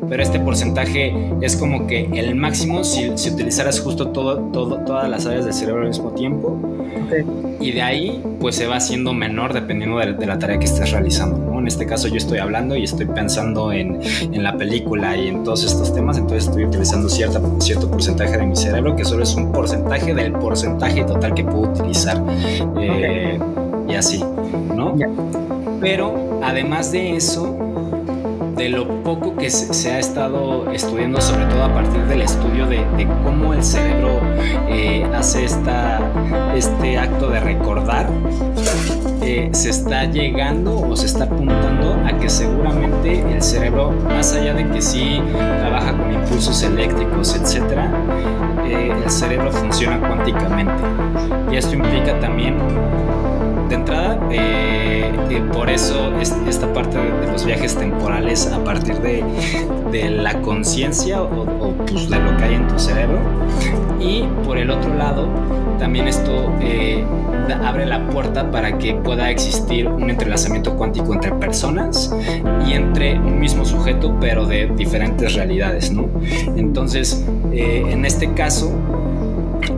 [0.08, 5.08] pero este porcentaje es como que el máximo si, si utilizaras justo todo, todo, todas
[5.08, 6.60] las áreas del cerebro al mismo tiempo.
[7.60, 10.90] Y de ahí, pues se va haciendo menor dependiendo de, de la tarea que estés
[10.90, 11.45] realizando.
[11.66, 15.42] En este caso, yo estoy hablando y estoy pensando en, en la película y en
[15.42, 19.34] todos estos temas, entonces estoy utilizando cierta, cierto porcentaje de mi cerebro, que solo es
[19.34, 22.22] un porcentaje del porcentaje total que puedo utilizar.
[22.80, 23.40] Eh,
[23.88, 24.24] Y así,
[24.76, 24.94] ¿no?
[25.80, 27.56] Pero además de eso,
[28.56, 32.66] de lo poco que se, se ha estado estudiando, sobre todo a partir del estudio
[32.68, 34.20] de, de cómo el cerebro
[34.68, 36.00] eh, hace esta,
[36.54, 38.08] este acto de recordar,
[39.26, 44.54] eh, se está llegando o se está apuntando a que seguramente el cerebro, más allá
[44.54, 45.20] de que sí
[45.58, 47.90] trabaja con impulsos eléctricos, etcétera,
[48.64, 50.72] eh, el cerebro funciona cuánticamente.
[51.50, 52.56] Y esto implica también
[53.68, 58.96] de entrada, eh, eh, por eso es, esta parte de, los viajes temporales a partir
[59.00, 59.24] de,
[60.10, 63.18] la conciencia o, pues, de lo que hay en tu cerebro.
[63.98, 65.28] Y por el otro lado,
[65.78, 67.04] también esto eh,
[67.64, 72.14] abre la puerta para que pueda existir un entrelazamiento cuántico entre personas
[72.66, 76.08] y entre un mismo sujeto, pero de diferentes realidades, ¿no?
[76.56, 78.72] Entonces, eh, en este caso,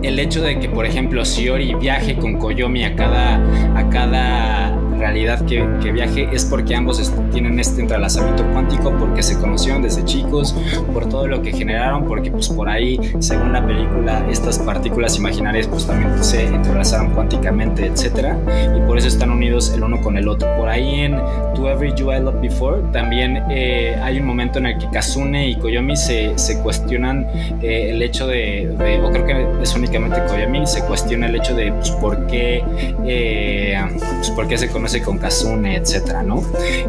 [0.03, 3.37] el hecho de que, por ejemplo, Shiori viaje con Koyomi a cada,
[3.77, 6.99] a cada realidad que, que viaje es porque ambos
[7.33, 10.55] tienen este entrelazamiento cuántico, porque se conocieron desde chicos,
[10.93, 15.67] por todo lo que generaron, porque pues por ahí, según la película, estas partículas imaginarias
[15.69, 18.37] pues también se entrelazaron cuánticamente, etcétera,
[18.77, 20.49] y por eso están unidos el uno con el otro.
[20.57, 21.17] Por ahí en
[21.55, 25.49] To Every You I Loved Before también eh, hay un momento en el que Kazune
[25.51, 27.27] y Koyomi se, se cuestionan
[27.63, 31.55] eh, el hecho de, de- o creo que es únicamente Koyomi, se cuestiona el hecho
[31.55, 32.63] de pues, por qué
[33.07, 33.77] eh,
[34.17, 34.69] pues, por qué se
[35.05, 36.43] con Kazune, etcétera, ¿no?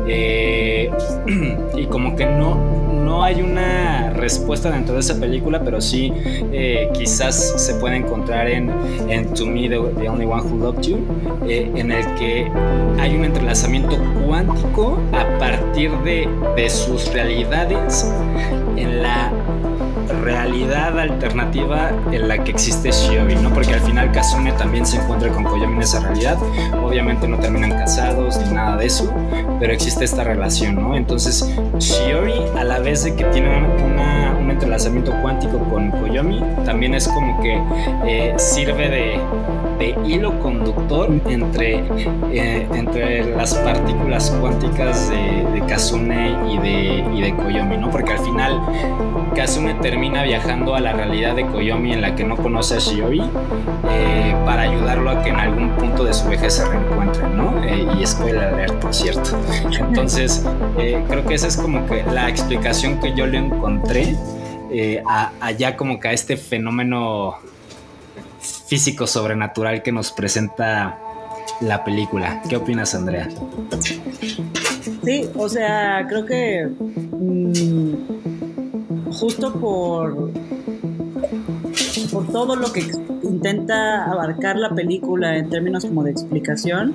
[0.08, 0.90] Eh,
[1.76, 2.56] y como que no,
[2.94, 6.14] no hay una respuesta dentro de esa película, pero sí
[6.54, 8.72] eh, quizás se puede encontrar en,
[9.10, 10.98] en To Me, the, the Only One Who Loved You,
[11.48, 12.50] eh, en el que
[13.00, 18.10] hay un entrelazamiento cuántico a partir de, de sus realidades
[18.78, 19.32] en la
[20.24, 23.54] realidad alternativa en la que existe Shiobi, ¿no?
[23.54, 26.38] Porque al final Kazune también se encuentra con Koyomi en esa realidad.
[26.84, 29.14] Obviamente no terminan casados ni nada de eso,
[29.60, 30.96] pero existe esta relación, ¿no?
[30.96, 31.48] Entonces,
[31.78, 33.50] Shiori, a la vez de que tiene
[34.40, 37.62] un entrelazamiento cuántico con Koyomi, también es como que
[38.06, 39.22] eh, sirve de,
[39.80, 41.84] de hilo conductor entre,
[42.32, 47.90] eh, entre las partículas cuánticas de, de Kazune y de, y Koyomi, ¿no?
[47.90, 48.62] Porque al final
[49.36, 53.22] Kazune termina viajando a la realidad de Koyomi en la que no conoce a Shiori
[53.90, 57.64] eh, para ayudarlo a que en algún punto de su vejez se reencuentren, ¿no?
[57.64, 59.32] Eh, y spoiler alert, por cierto.
[59.72, 60.46] Entonces,
[60.78, 64.16] eh, creo que esa es como que la explicación que yo le encontré
[65.42, 67.38] allá como que a este fenómeno
[68.70, 71.00] físico sobrenatural que nos presenta
[71.60, 72.40] la película.
[72.48, 73.28] ¿Qué opinas, Andrea?
[75.04, 76.70] Sí, o sea, creo que
[77.12, 77.94] mm,
[79.12, 80.32] justo por,
[82.12, 82.86] por todo lo que
[83.24, 86.94] intenta abarcar la película en términos como de explicación,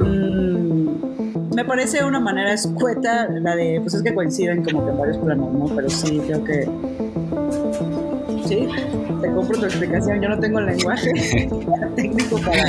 [0.00, 4.98] mm, me parece una manera escueta la de, pues es que coinciden como que en
[4.98, 5.66] varios planos, ¿no?
[5.76, 6.68] Pero sí, creo que...
[8.48, 8.66] Sí,
[9.22, 11.10] te compro tu explicación, yo no tengo el lenguaje
[11.96, 12.64] técnico para,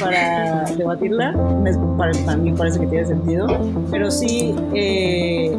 [0.00, 1.32] para debatirla.
[1.32, 3.46] Me- para, para mí parece que tiene sentido.
[3.90, 5.54] Pero sí, eh,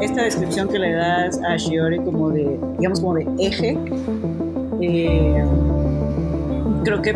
[0.00, 3.78] esta descripción que le das a Shiori como de, digamos, como de eje,
[4.80, 5.44] eh,
[6.84, 7.14] creo que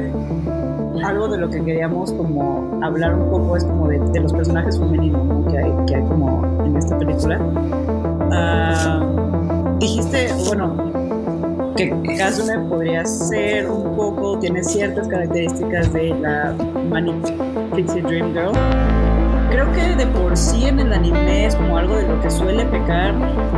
[1.04, 4.78] algo de lo que queríamos como hablar un poco es como de, de los personajes
[4.78, 5.44] femeninos ¿no?
[5.50, 7.40] que, hay, que hay como en esta película.
[8.30, 9.04] Ah,
[9.80, 10.91] dijiste, bueno,
[11.76, 16.54] que Kazune podría ser un poco, tiene ciertas características de la
[16.88, 17.32] Manic
[17.74, 18.52] Pixie Dream Girl.
[19.50, 22.64] Creo que de por sí en el anime es como algo de lo que suele
[22.66, 23.14] pecar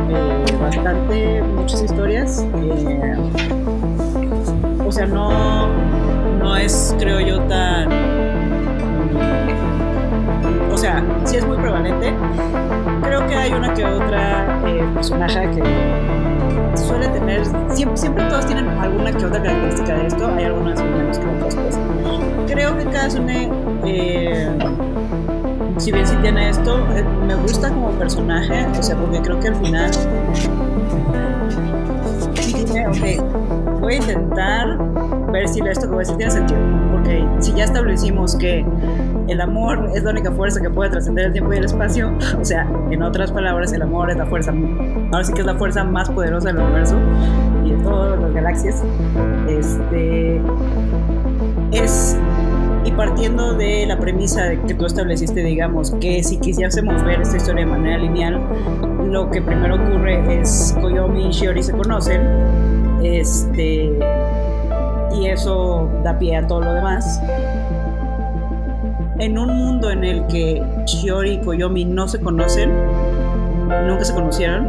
[0.09, 2.45] eh, bastante muchas historias.
[2.57, 3.15] Eh,
[4.85, 5.67] o sea, no,
[6.39, 7.89] no es, creo yo, tan...
[10.71, 12.13] O sea, sí es muy prevalente.
[13.01, 16.04] Creo que hay una que otra eh, personaje que
[16.77, 21.19] suele tener, siempre, siempre todos tienen alguna que otra característica de esto, hay algunas menos
[21.19, 21.79] que otras pues.
[22.47, 23.51] Creo que Kazune,
[23.85, 24.49] eh,
[25.77, 29.47] si bien sí tiene esto, eh, me gusta como personaje, o sea, porque creo que
[29.49, 29.91] al final
[32.35, 34.77] dije, ok, voy a intentar
[35.31, 36.59] ver si esto que voy a tiene sentido,
[36.91, 38.65] porque si ya establecimos que
[39.27, 42.11] el amor es la única fuerza que puede trascender el tiempo y el espacio.
[42.39, 44.53] O sea, en otras palabras, el amor es la fuerza,
[45.11, 46.97] ahora sí que es la fuerza más poderosa del universo
[47.63, 48.83] y de todas las galaxias.
[49.47, 50.41] Este
[51.71, 52.17] es
[52.83, 57.65] y partiendo de la premisa que tú estableciste, digamos, que si quisiésemos ver esta historia
[57.65, 58.39] de manera lineal,
[59.05, 62.21] lo que primero ocurre es Koyomi y Shiori se conocen,
[63.01, 63.91] este,
[65.15, 67.19] y eso da pie a todo lo demás
[69.19, 72.71] en un mundo en el que Shiori y Koyomi no se conocen,
[73.87, 74.67] nunca se conocieron,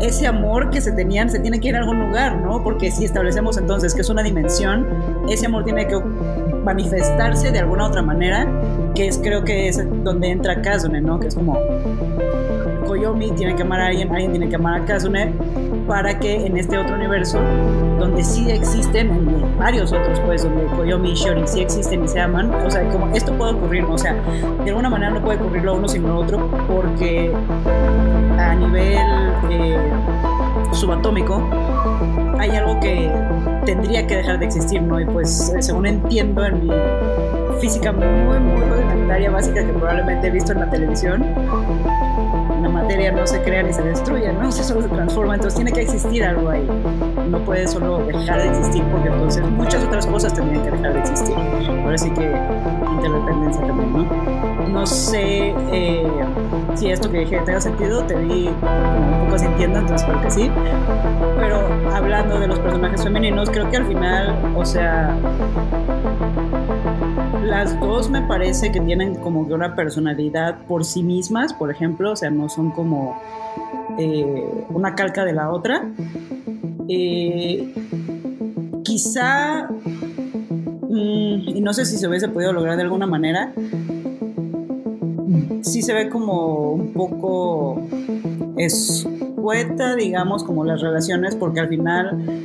[0.00, 2.62] ese amor que se tenían se tiene que ir a algún lugar, ¿no?
[2.62, 4.86] Porque si establecemos entonces que es una dimensión,
[5.30, 8.46] ese amor tiene que manifestarse de alguna otra manera,
[8.94, 11.18] que es creo que es donde entra Kazune, ¿no?
[11.18, 11.58] Que es como
[12.86, 15.32] Koyomi tiene que amar a alguien, alguien tiene que amar a Kazune
[15.86, 17.38] para que en este otro universo,
[17.98, 22.20] donde sí existen en varios otros, pues, donde Koyomi y Shiori sí existen y se
[22.20, 23.94] aman, o sea, como esto puede ocurrir, ¿no?
[23.94, 24.14] o sea,
[24.64, 27.32] de alguna manera no puede ocurrir lo uno sin lo otro, porque
[28.38, 28.98] a nivel
[29.50, 29.78] eh,
[30.72, 31.42] subatómico
[32.38, 33.10] hay algo que
[33.64, 35.00] tendría que dejar de existir, ¿no?
[35.00, 36.72] Y pues, según entiendo en mi
[37.60, 41.24] física muy, muy rudimentaria básica que probablemente he visto en la televisión,
[43.12, 44.50] no se crea ni se destruye, ¿no?
[44.52, 46.66] Solo se transforma, entonces tiene que existir algo ahí.
[47.28, 51.00] No puede solo dejar de existir porque entonces muchas otras cosas tendrían que dejar de
[51.00, 51.34] existir.
[51.84, 52.32] Ahora sí que
[52.94, 54.68] interdependencia también, ¿no?
[54.68, 56.06] No sé eh,
[56.74, 60.50] si esto que dije tenga sentido, te vi un poco sintiendo, entonces creo que sí.
[61.36, 61.60] Pero
[61.94, 65.16] hablando de los personajes femeninos, creo que al final, o sea,
[67.46, 72.12] las dos me parece que tienen como que una personalidad por sí mismas, por ejemplo,
[72.12, 73.20] o sea, no son como
[73.98, 75.88] eh, una calca de la otra.
[76.88, 77.72] Eh,
[78.82, 79.68] quizá,
[80.88, 83.52] mm, y no sé si se hubiese podido lograr de alguna manera,
[85.62, 87.80] sí se ve como un poco
[88.56, 92.44] escueta, digamos, como las relaciones, porque al final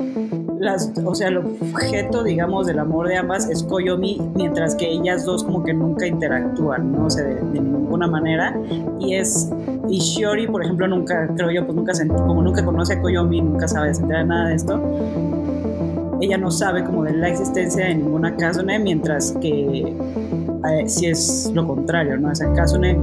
[0.62, 5.24] las, o sea, el objeto, digamos, del amor de ambas es Koyomi, mientras que ellas
[5.24, 7.06] dos como que nunca interactúan, ¿no?
[7.06, 8.56] O sea, de, de ninguna manera.
[9.00, 9.50] Y es,
[9.88, 13.42] y Shiori, por ejemplo, nunca, creo yo, pues nunca, se, como nunca conoce a Koyomi,
[13.42, 14.80] nunca sabe, se entera nada de esto.
[16.20, 19.96] Ella no sabe como de la existencia de ninguna Kazune, mientras que
[20.70, 22.30] eh, si es lo contrario, ¿no?
[22.30, 22.96] O sea, Kazune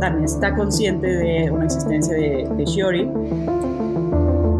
[0.00, 3.10] también está consciente de una existencia de, de Shiori,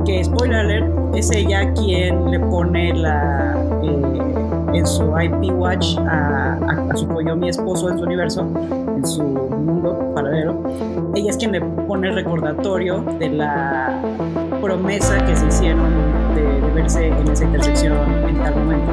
[0.07, 6.59] que spoiler alert, es ella quien le pone la eh, en su IP Watch a,
[6.95, 8.47] su Koyomi esposo en su universo,
[8.97, 10.63] en su mundo paralelo.
[11.15, 14.01] Ella es quien le pone el recordatorio de la
[14.63, 15.91] promesa que se hicieron
[16.35, 17.97] de, de verse en esa intersección
[18.29, 18.93] en tal momento.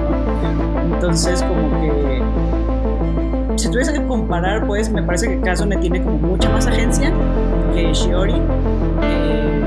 [0.96, 2.24] Entonces, como que
[3.58, 7.12] si tuviese que comparar, pues me parece que Kazune tiene como mucha más agencia
[7.74, 8.42] que Shiori.
[9.04, 9.63] Eh,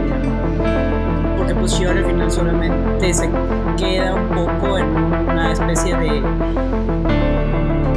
[1.47, 3.31] porque pues al final solamente se
[3.77, 6.21] queda un poco en una especie de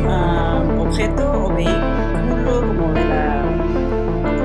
[0.05, 3.43] uh, objeto o vehículo como de la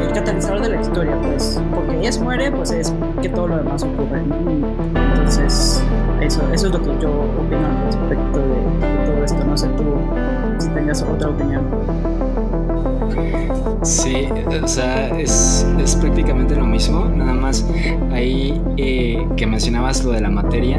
[0.01, 3.83] el catalizador de la historia pues porque ella muere pues es que todo lo demás
[3.83, 4.23] ocurre.
[4.95, 5.85] Entonces
[6.23, 9.45] eso, eso es lo que yo opino respecto de, de todo esto.
[9.45, 9.85] No sé tú
[10.59, 11.65] si tengas otra opinión
[13.85, 14.27] Sí,
[14.63, 17.67] o sea, es, es, prácticamente lo mismo, nada más
[18.13, 20.79] ahí eh, que mencionabas lo de la materia,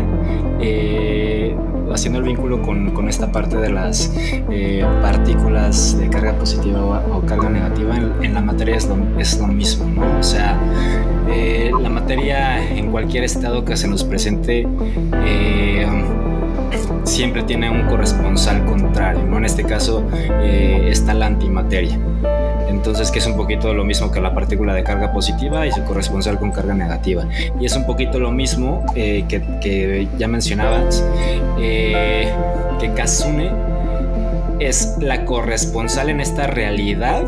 [0.60, 1.56] eh,
[1.94, 4.11] haciendo el vínculo con, con, esta parte de las
[4.49, 9.48] eh, partículas de carga positiva o, carga negativa, en, la materia es lo, es lo
[9.48, 10.19] mismo, ¿no?
[10.19, 10.60] O sea,
[11.30, 14.68] eh, la materia en cualquier estado que se nos presente
[15.26, 15.88] eh,
[17.03, 19.38] siempre tiene un corresponsal contrario, ¿no?
[19.38, 21.99] En este caso eh, está la antimateria.
[22.76, 25.84] Entonces, que es un poquito lo mismo que la partícula de carga positiva y su
[25.85, 27.26] corresponsal con carga negativa.
[27.60, 31.03] Y es un poquito lo mismo eh, que, que, ya mencionabas,
[31.57, 32.27] eh,
[32.80, 33.49] que Kazune
[34.60, 37.23] es la corresponsal en esta realidad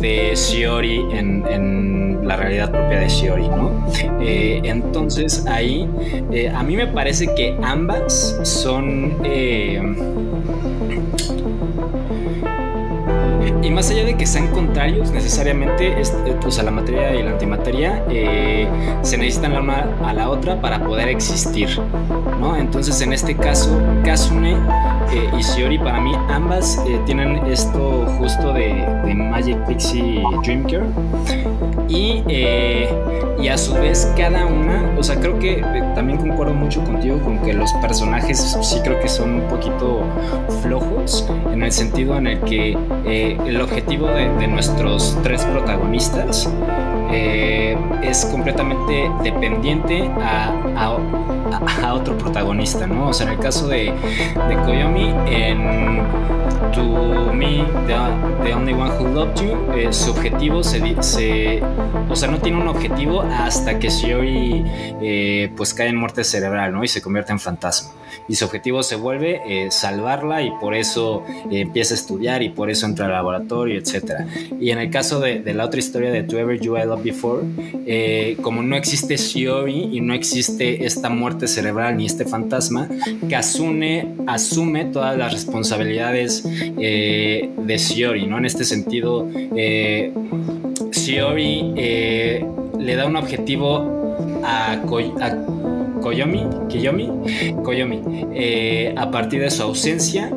[0.00, 3.86] de Shiori en, en, la realidad propia de Shiori, ¿no?
[4.20, 5.88] Eh, entonces ahí
[6.52, 9.14] a mí me parece que ambas son
[13.62, 16.14] y más allá de que sean contrarios necesariamente, es,
[16.44, 18.68] o sea, la materia y la antimateria eh,
[19.02, 21.68] se necesitan la una a la otra para poder existir,
[22.76, 24.52] Entonces, en este caso, Kazune
[25.12, 30.66] eh, y Shiori, para mí, ambas eh, tienen esto justo de, Magic Pixie Dream.
[31.88, 32.88] Y, eh,
[33.40, 35.62] y, a su vez, cada una, o sea, creo que
[35.94, 40.02] también concuerdo mucho contigo con que los personajes sí creo que son un poquito
[40.62, 46.48] flojos, en el sentido en el que el objetivo de, nuestros tres protagonistas
[47.12, 50.96] eh, es completamente dependiente a,
[51.82, 53.08] a, otro protagonista, ¿no?
[53.08, 53.92] O sea, en el caso de,
[54.48, 56.02] de Koyomi, en
[56.72, 61.62] To Me, the, Only One Who Loved You, eh, su objetivo se, se,
[62.08, 64.64] O sea, no tiene un objetivo hasta que Shiori
[65.00, 66.84] eh, pues cae en muerte cerebral, ¿no?
[66.84, 67.92] Y se convierte en fantasma.
[68.28, 72.50] Y su objetivo se vuelve eh, salvarla y por eso eh, empieza a estudiar y
[72.50, 74.22] por eso entra al laboratorio, etc.
[74.60, 77.42] Y en el caso de, la otra historia de To Ever You I Loved Before,
[77.86, 82.88] eh, como no existe Shiori y no existe esta muerte cerebral ni este fantasma,
[83.30, 88.38] Kazune asume todas las responsabilidades de Shiori, ¿no?
[88.38, 89.28] En este sentido,
[90.92, 91.72] Shiori
[92.78, 94.06] le da un objetivo
[94.44, 95.55] a, a
[96.06, 97.10] Koyomi, Kiyomi,
[97.64, 98.00] Koyomi,
[98.32, 100.30] eh, a partir de su ausencia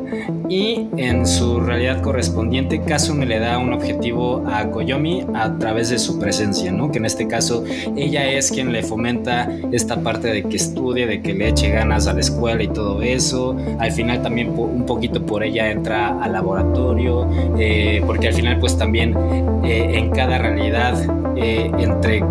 [0.50, 5.98] y en su realidad correspondiente, Kazune le da un objetivo a Koyomi a través de
[6.00, 6.90] su presencia, ¿no?
[6.90, 7.62] Que en este caso
[7.96, 12.08] ella es quien le fomenta esta parte de que estudie, de que le eche ganas
[12.08, 13.56] a la escuela y todo eso.
[13.78, 18.76] Al final también un poquito por ella entra al laboratorio, eh, porque al final pues
[18.76, 19.16] también
[19.62, 20.96] eh, en cada realidad
[21.36, 22.24] eh, entre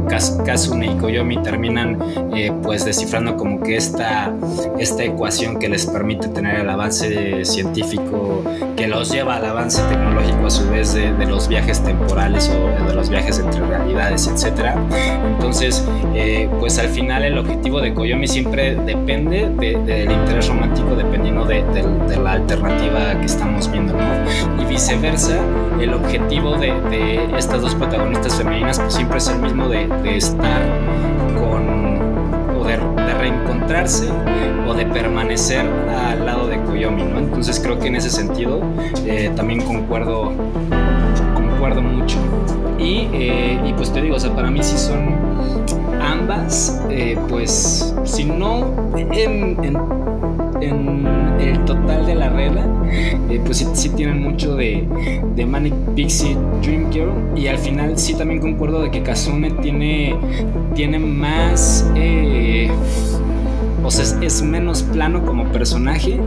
[0.45, 1.97] Kazune y Koyomi terminan
[2.63, 4.33] pues descifrando como que esta,
[4.77, 8.44] esta ecuación que les permite tener el avance científico tecnológico
[8.76, 12.88] que los lleva al avance tecnológico a su vez de, de los viajes temporales o
[12.88, 14.72] de los viajes entre realidades, etc.
[15.36, 20.95] Entonces, eh, pues al final el objetivo de Koyomi siempre depende de- del interés romántico
[20.95, 24.61] dependiendo de, de- de la alternativa que estamos viendo, ¿no?
[24.61, 25.36] Y viceversa,
[25.80, 30.18] el objetivo de, de estas dos protagonistas femeninas pues siempre es el mismo de, de
[30.18, 30.61] estar
[31.40, 31.99] con
[32.60, 34.10] o de, de reencontrarse
[34.68, 35.65] o de permanecer
[36.11, 36.48] al lado
[36.80, 37.19] Koyomi, ¿no?
[37.19, 38.61] Entonces creo que en ese sentido
[39.06, 40.31] eh, también concuerdo
[41.34, 42.18] concuerdo mucho.
[42.80, 45.14] Y, eh, y pues te digo, o sea, para mí sí son
[46.01, 49.57] ambas, eh, pues si no en,
[51.39, 52.65] el total de la regla,
[53.45, 54.88] pues sí, sí tienen mucho de,
[55.35, 57.11] de Manic Pixie Dream Girl.
[57.35, 60.15] Y al final sí también concuerdo de que Kazune tiene,
[60.76, 61.85] tiene más...
[63.84, 66.19] o sea, es, menos plano como personaje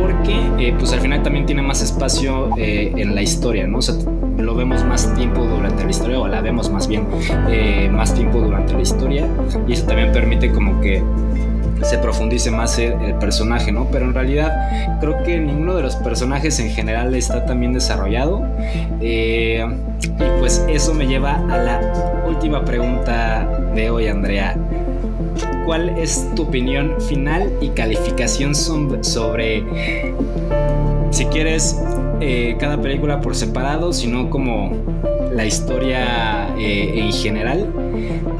[0.00, 3.78] porque eh, pues al final también tiene más espacio eh, en la historia, ¿no?
[3.78, 3.94] O sea,
[4.38, 7.06] lo vemos más tiempo durante la historia o la vemos más bien
[7.48, 9.26] eh, más tiempo durante la historia
[9.68, 11.02] y eso también permite como que
[11.82, 13.88] se profundice más el, el personaje, ¿no?
[13.90, 18.46] Pero en realidad creo que ninguno de los personajes en general está tan bien desarrollado.
[19.00, 19.64] Eh,
[20.00, 24.56] y pues eso me lleva a la última pregunta de hoy, Andrea.
[25.64, 29.64] ¿Cuál es tu opinión final y calificación sobre,
[31.10, 31.80] si quieres,
[32.20, 34.72] eh, cada película por separado, sino como
[35.32, 37.72] la historia eh, en general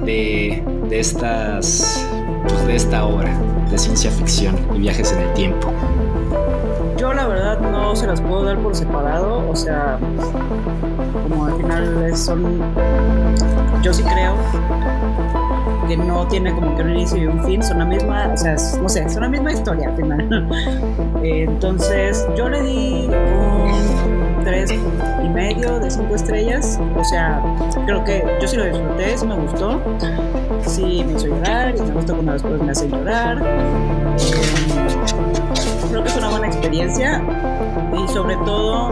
[0.05, 2.07] de, de estas,
[2.49, 3.39] pues, de esta obra
[3.71, 5.69] de ciencia ficción y viajes en el tiempo?
[6.99, 9.99] Yo la verdad no se las puedo dar por separado, o sea,
[11.29, 12.61] como al final son,
[13.83, 15.42] yo sí creo
[15.97, 18.89] no tiene como que un inicio y un fin, son la misma, o sea, no
[18.89, 20.49] sé, son la misma historia al final.
[21.23, 27.41] Eh, Entonces yo le di un tres y medio de cinco estrellas, o sea,
[27.87, 29.81] creo que yo sí lo disfruté, sí me gustó,
[30.67, 33.39] sí me hizo llorar y me gustó cuando después me hace llorar.
[35.91, 37.23] Creo que es una buena experiencia
[37.97, 38.91] y sobre todo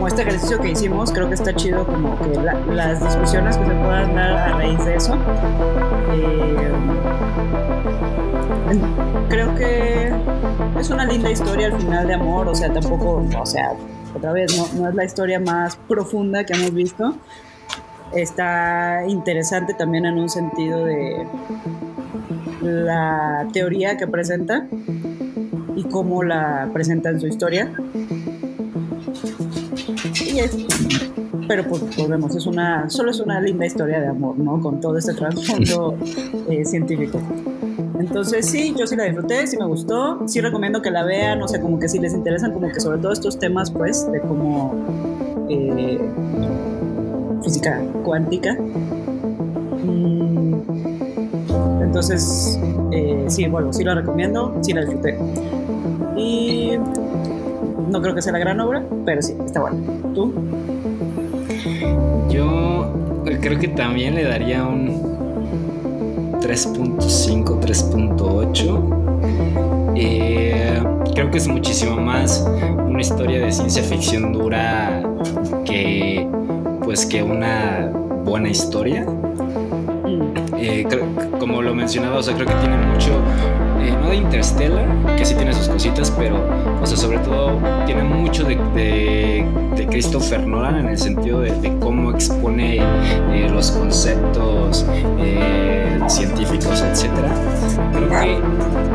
[0.00, 3.66] como este ejercicio que hicimos creo que está chido como que la- las discusiones que
[3.66, 5.14] se puedan dar a raíz de eso
[8.72, 8.80] Eh,
[9.28, 10.10] creo que
[10.80, 13.72] es una linda historia al final de amor o sea tampoco o sea
[14.16, 17.14] otra vez no, no es la historia más profunda que hemos visto
[18.14, 21.26] está interesante también en un sentido de
[22.62, 24.66] la teoría que presenta
[25.76, 27.70] y cómo la presenta en su historia.
[30.38, 30.56] Es,
[31.48, 34.60] pero pues volvemos, es una, solo es una linda historia de amor, ¿no?
[34.60, 35.96] Con todo este trasfondo
[36.48, 37.20] eh, científico.
[37.98, 41.48] Entonces sí, yo sí la disfruté, sí me gustó, sí recomiendo que la vean, o
[41.48, 44.74] sea, como que si les interesan como que sobre todo estos temas, pues, de como
[45.48, 46.00] eh,
[47.42, 48.56] física cuántica.
[49.84, 50.54] Mm,
[51.82, 52.58] entonces,
[52.92, 55.18] eh, sí, bueno, sí la recomiendo, sí la disfruté.
[56.16, 56.78] Y
[57.88, 59.76] no creo que sea la gran obra, pero sí, está buena.
[60.14, 60.32] ¿Tú?
[62.30, 62.92] Yo
[63.40, 65.00] creo que también le daría un
[66.40, 69.92] 3.5, 3.8.
[69.96, 70.82] Eh,
[71.14, 72.46] creo que es muchísimo más
[72.86, 75.02] una historia de ciencia ficción dura
[75.64, 76.26] que
[76.82, 77.90] pues que una
[78.24, 79.04] buena historia.
[79.04, 80.30] Mm,
[80.62, 81.06] Eh, creo-
[81.38, 83.12] como lo mencionaba, o sea, creo que tiene mucho,
[83.80, 84.84] eh, no de Interstellar,
[85.16, 86.36] que sí tiene sus cositas, pero,
[86.82, 89.46] o sea, sobre todo tiene mucho de, de-
[89.76, 94.84] de Christopher Nolan en el sentido de, cómo expone eh, los conceptos
[95.18, 97.28] eh, científicos, etcétera.
[97.92, 98.08] Creo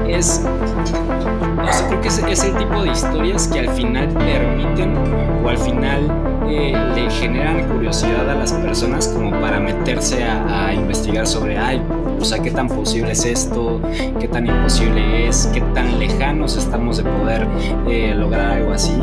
[0.06, 4.08] que es, o sea, creo que es, es el tipo de historias que al final
[4.10, 4.94] permiten
[5.44, 6.02] o al final
[6.50, 11.82] eh, le generan curiosidad a las personas como para meterse a, a investigar sobre, ay,
[12.20, 13.82] o sea, qué tan posible es esto,
[14.20, 17.48] qué tan imposible es, qué tan lejanos estamos de poder
[17.88, 18.94] eh, lograr algo así.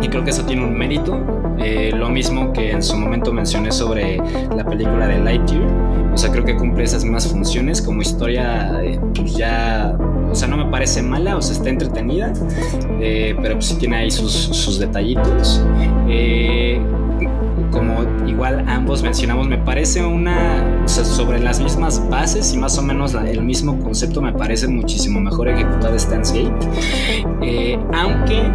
[0.00, 1.18] Y creo que eso tiene un mérito.
[1.58, 4.18] Eh, lo mismo que en su momento mencioné sobre
[4.54, 5.66] la película de Lightyear.
[6.12, 8.80] O sea, creo que cumple esas mismas funciones como historia,
[9.14, 9.96] pues ya,
[10.30, 12.32] o sea, no me parece mala, o sea, está entretenida,
[13.00, 15.64] eh, pero pues sí tiene ahí sus, detallitos.
[16.08, 16.80] Eh,
[17.70, 22.78] como igual ambos mencionamos, me parece una, o sea, sobre las mismas bases y más
[22.78, 26.52] o menos el mismo concepto, me parece muchísimo mejor ejecutada Stan's Gate.
[27.42, 28.50] Eh, aunque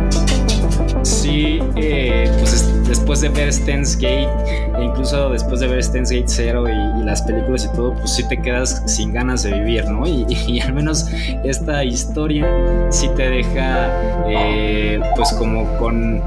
[1.04, 2.74] sí, pues es-
[3.14, 7.03] después de ver Stance Gate, e incluso después de ver Stance Gate 0 y, y
[7.03, 10.07] las películas y todo, pues sí te quedas sin ganas de vivir, ¿no?
[10.07, 11.06] Y, y al menos
[11.44, 12.48] esta historia
[12.90, 13.90] sí te deja,
[14.27, 16.23] eh, pues como con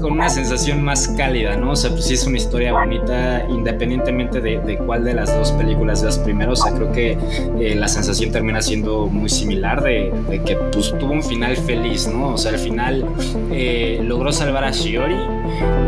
[0.00, 1.72] con una sensación más cálida, ¿no?
[1.72, 5.52] O sea, pues sí es una historia bonita, independientemente de, de cuál de las dos
[5.52, 6.52] películas veas primero.
[6.52, 7.16] O sea, creo que
[7.60, 12.08] eh, la sensación termina siendo muy similar de, de, que pues tuvo un final feliz,
[12.08, 12.30] ¿no?
[12.30, 13.04] O sea, al final
[13.52, 15.16] eh, logró salvar a Shiori.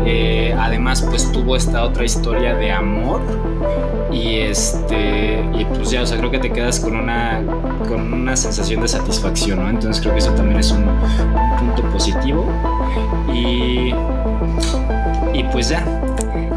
[0.05, 3.21] Eh, además, pues tuvo esta otra historia de amor.
[4.11, 7.41] Y este, y pues ya, o sea, creo que te quedas con una,
[7.87, 9.69] con una sensación de satisfacción, ¿no?
[9.69, 12.45] Entonces creo que eso también es un, un punto positivo.
[13.33, 13.93] Y,
[15.33, 15.85] y pues ya,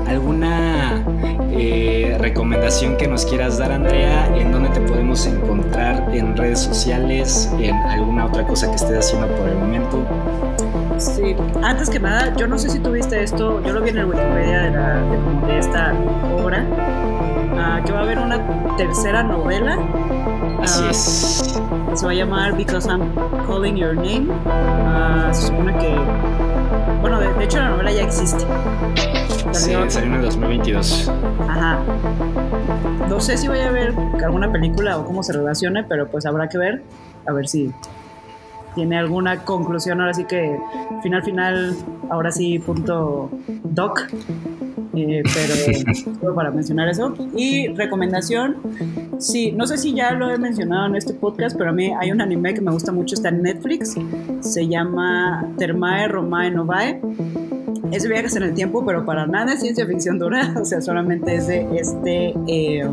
[0.09, 1.05] ¿alguna
[1.53, 4.27] eh, recomendación que nos quieras dar, Andrea?
[4.37, 6.09] ¿En dónde te podemos encontrar?
[6.13, 7.49] ¿En redes sociales?
[7.61, 10.05] ¿En alguna otra cosa que estés haciendo por el momento?
[10.99, 14.07] Sí, antes que nada, yo no sé si tuviste esto, yo lo vi en el
[14.07, 15.93] Wikipedia de, la, de, de esta
[16.33, 19.77] obra, uh, que va a haber una tercera novela.
[20.63, 21.61] Así uh, es.
[21.95, 23.13] Se va a llamar Because I'm
[23.47, 24.29] Calling Your Name.
[24.31, 25.97] Uh, se supone que,
[27.01, 28.45] bueno, de, de, hecho la novela ya existe.
[29.53, 31.13] Salió, sí, salió en el 2022.
[31.49, 31.79] Ajá.
[33.09, 33.95] No sé si vaya a haber
[34.25, 36.83] alguna película o cómo se relacione, pero pues habrá que ver,
[37.27, 37.73] a ver si
[38.75, 40.59] tiene alguna conclusión, ahora sí que
[41.03, 41.77] final final,
[42.11, 43.31] ahora sí punto
[43.63, 44.01] doc,
[44.95, 47.15] eh, pero solo para mencionar eso.
[47.37, 48.57] Y recomendación,
[49.19, 52.13] sí, no sé si ya lo he mencionado en este podcast, pero a mí hay
[52.13, 53.95] un anime que me gusta mucho, está en Netflix,
[54.41, 57.01] se llama Termae Romae Novae.
[57.93, 61.37] Es viajes en el tiempo, pero para nada es ciencia ficción dura, o sea, solamente
[61.37, 62.89] es de este eh,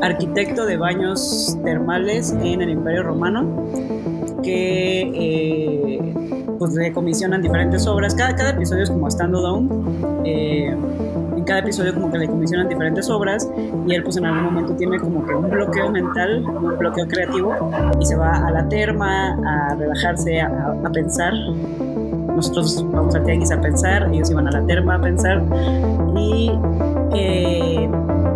[0.00, 3.64] arquitecto de baños termales en el Imperio Romano
[4.44, 6.14] que eh,
[6.58, 8.14] pues le comisionan diferentes obras.
[8.14, 9.68] Cada, cada episodio es como stand-alone.
[10.24, 10.76] Eh,
[11.36, 13.50] en cada episodio como que le comisionan diferentes obras
[13.86, 17.52] y él pues en algún momento tiene como que un bloqueo mental, un bloqueo creativo
[18.00, 21.32] y se va a la terma a relajarse, a, a pensar.
[22.34, 25.42] Nosotros vamos al tianguis a pensar, ellos iban a la terma a pensar
[26.16, 26.52] y
[27.14, 27.88] eh,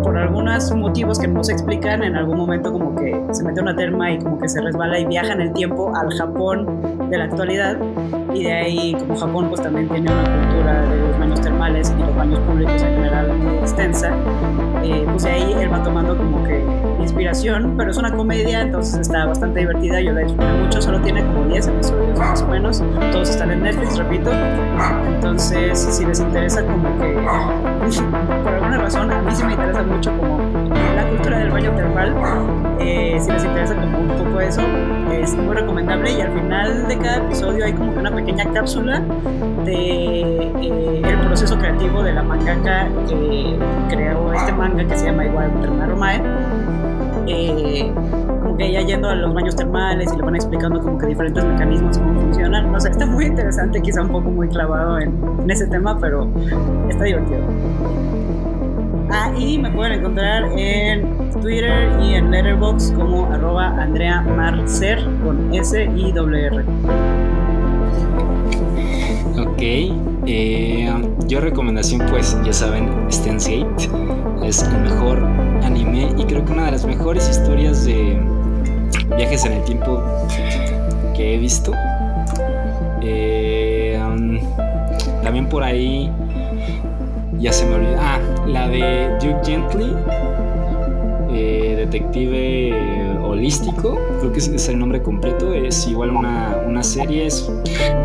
[0.09, 3.75] por algunos motivos que no se explican, en algún momento como que se mete una
[3.75, 6.65] terma y como que se resbala y viaja en el tiempo al Japón
[7.11, 7.77] de la actualidad.
[8.33, 12.01] Y de ahí como Japón pues también tiene una cultura de los baños termales y
[12.01, 14.09] los baños públicos en general muy extensa,
[14.81, 16.59] eh, pues de ahí él va tomando como que
[16.99, 21.23] inspiración, pero es una comedia, entonces está bastante divertida, yo la disfruté mucho, solo tiene
[21.23, 24.31] como 10 episodios más o menos, todos están en Netflix, repito,
[25.07, 30.11] entonces si les interesa como que por alguna razón a mí sí me interesa mucho
[30.17, 30.39] como
[30.95, 32.13] la cultura del baño termal,
[32.79, 34.61] eh, si les interesa como un poco eso,
[35.11, 39.01] es muy recomendable y al final de cada episodio hay como una pequeña cápsula
[39.65, 43.57] de eh, el proceso creativo de la mangaka que
[43.89, 46.21] creó este manga que se llama igual Termal Romae.
[47.27, 47.91] Eh,
[48.61, 52.21] ella yendo a los baños termales y le van explicando como que diferentes mecanismos cómo
[52.21, 52.71] funcionan.
[52.71, 55.13] No sé, está muy interesante, quizá un poco muy clavado en,
[55.49, 56.29] ese tema, pero
[56.89, 57.41] está divertido.
[59.11, 65.51] Ah, y me pueden encontrar en Twitter y en Letterboxd como arroba Andrea Marcer con
[65.53, 66.63] S y R.
[69.39, 69.61] Ok,
[70.25, 70.91] eh,
[71.27, 73.89] yo recomendación pues ya saben, Steins Gate
[74.43, 75.19] es el mejor
[75.63, 78.19] anime y creo que una de las mejores historias de
[79.17, 80.01] viajes en el tiempo
[81.15, 81.73] que he visto.
[83.01, 84.39] Eh, um,
[85.23, 86.11] también por ahí
[87.39, 87.97] ya se me olvidó.
[87.99, 89.95] Ah, la de Duke Gently,
[91.31, 92.98] eh, detective
[93.29, 95.53] holístico, creo que es el nombre completo.
[95.53, 97.49] Es igual una, una serie, es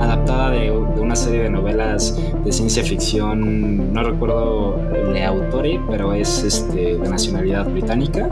[0.00, 3.92] adaptada de, una serie de novelas de ciencia ficción.
[3.92, 8.28] No recuerdo el autore, pero es este, de nacionalidad británica.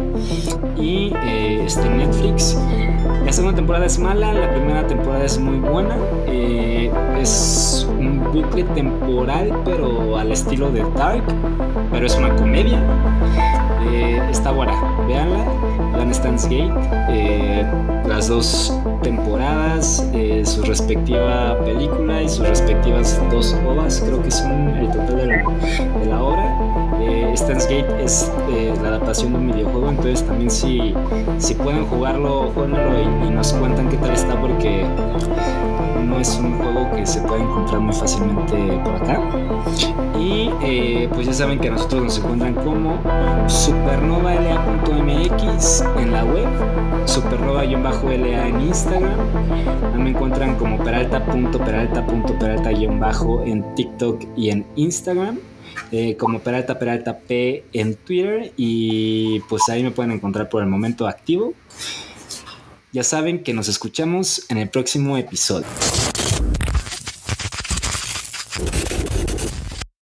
[0.76, 2.58] Y eh, está Netflix.
[3.24, 5.96] La segunda temporada es mala, la primera temporada es muy buena.
[6.26, 6.90] Eh,
[7.20, 11.24] es un bucle temporal, pero al estilo de Dark,
[11.90, 12.80] pero es una comedia.
[13.86, 14.74] Eh, está buena,
[15.06, 15.81] véanla.
[15.92, 16.72] Vean Stance Gate,
[17.10, 17.64] eh,
[18.06, 24.70] las dos temporadas, eh, su respectiva película y sus respectivas dos ovas, creo que son
[24.70, 26.58] el total de la, de la obra.
[27.00, 30.94] Eh, Gate es eh, la adaptación de un videojuego, entonces también si,
[31.38, 34.86] si pueden jugarlo, jueguenlo y, y nos cuentan qué tal está porque
[36.04, 39.20] no es un juego que se puede encontrar muy fácilmente por acá.
[40.22, 43.02] Y eh, pues ya saben que nosotros nos encuentran como
[43.48, 46.46] supernovala.mx en la web,
[47.06, 49.18] supernova-la en Instagram.
[49.96, 55.40] Me encuentran como peralta.peralta.peralta- en TikTok y en Instagram.
[55.90, 60.68] eh, como Peralta Peralta P en Twitter y pues ahí me pueden encontrar por el
[60.68, 61.52] momento activo.
[62.92, 65.66] Ya saben que nos escuchamos en el próximo episodio.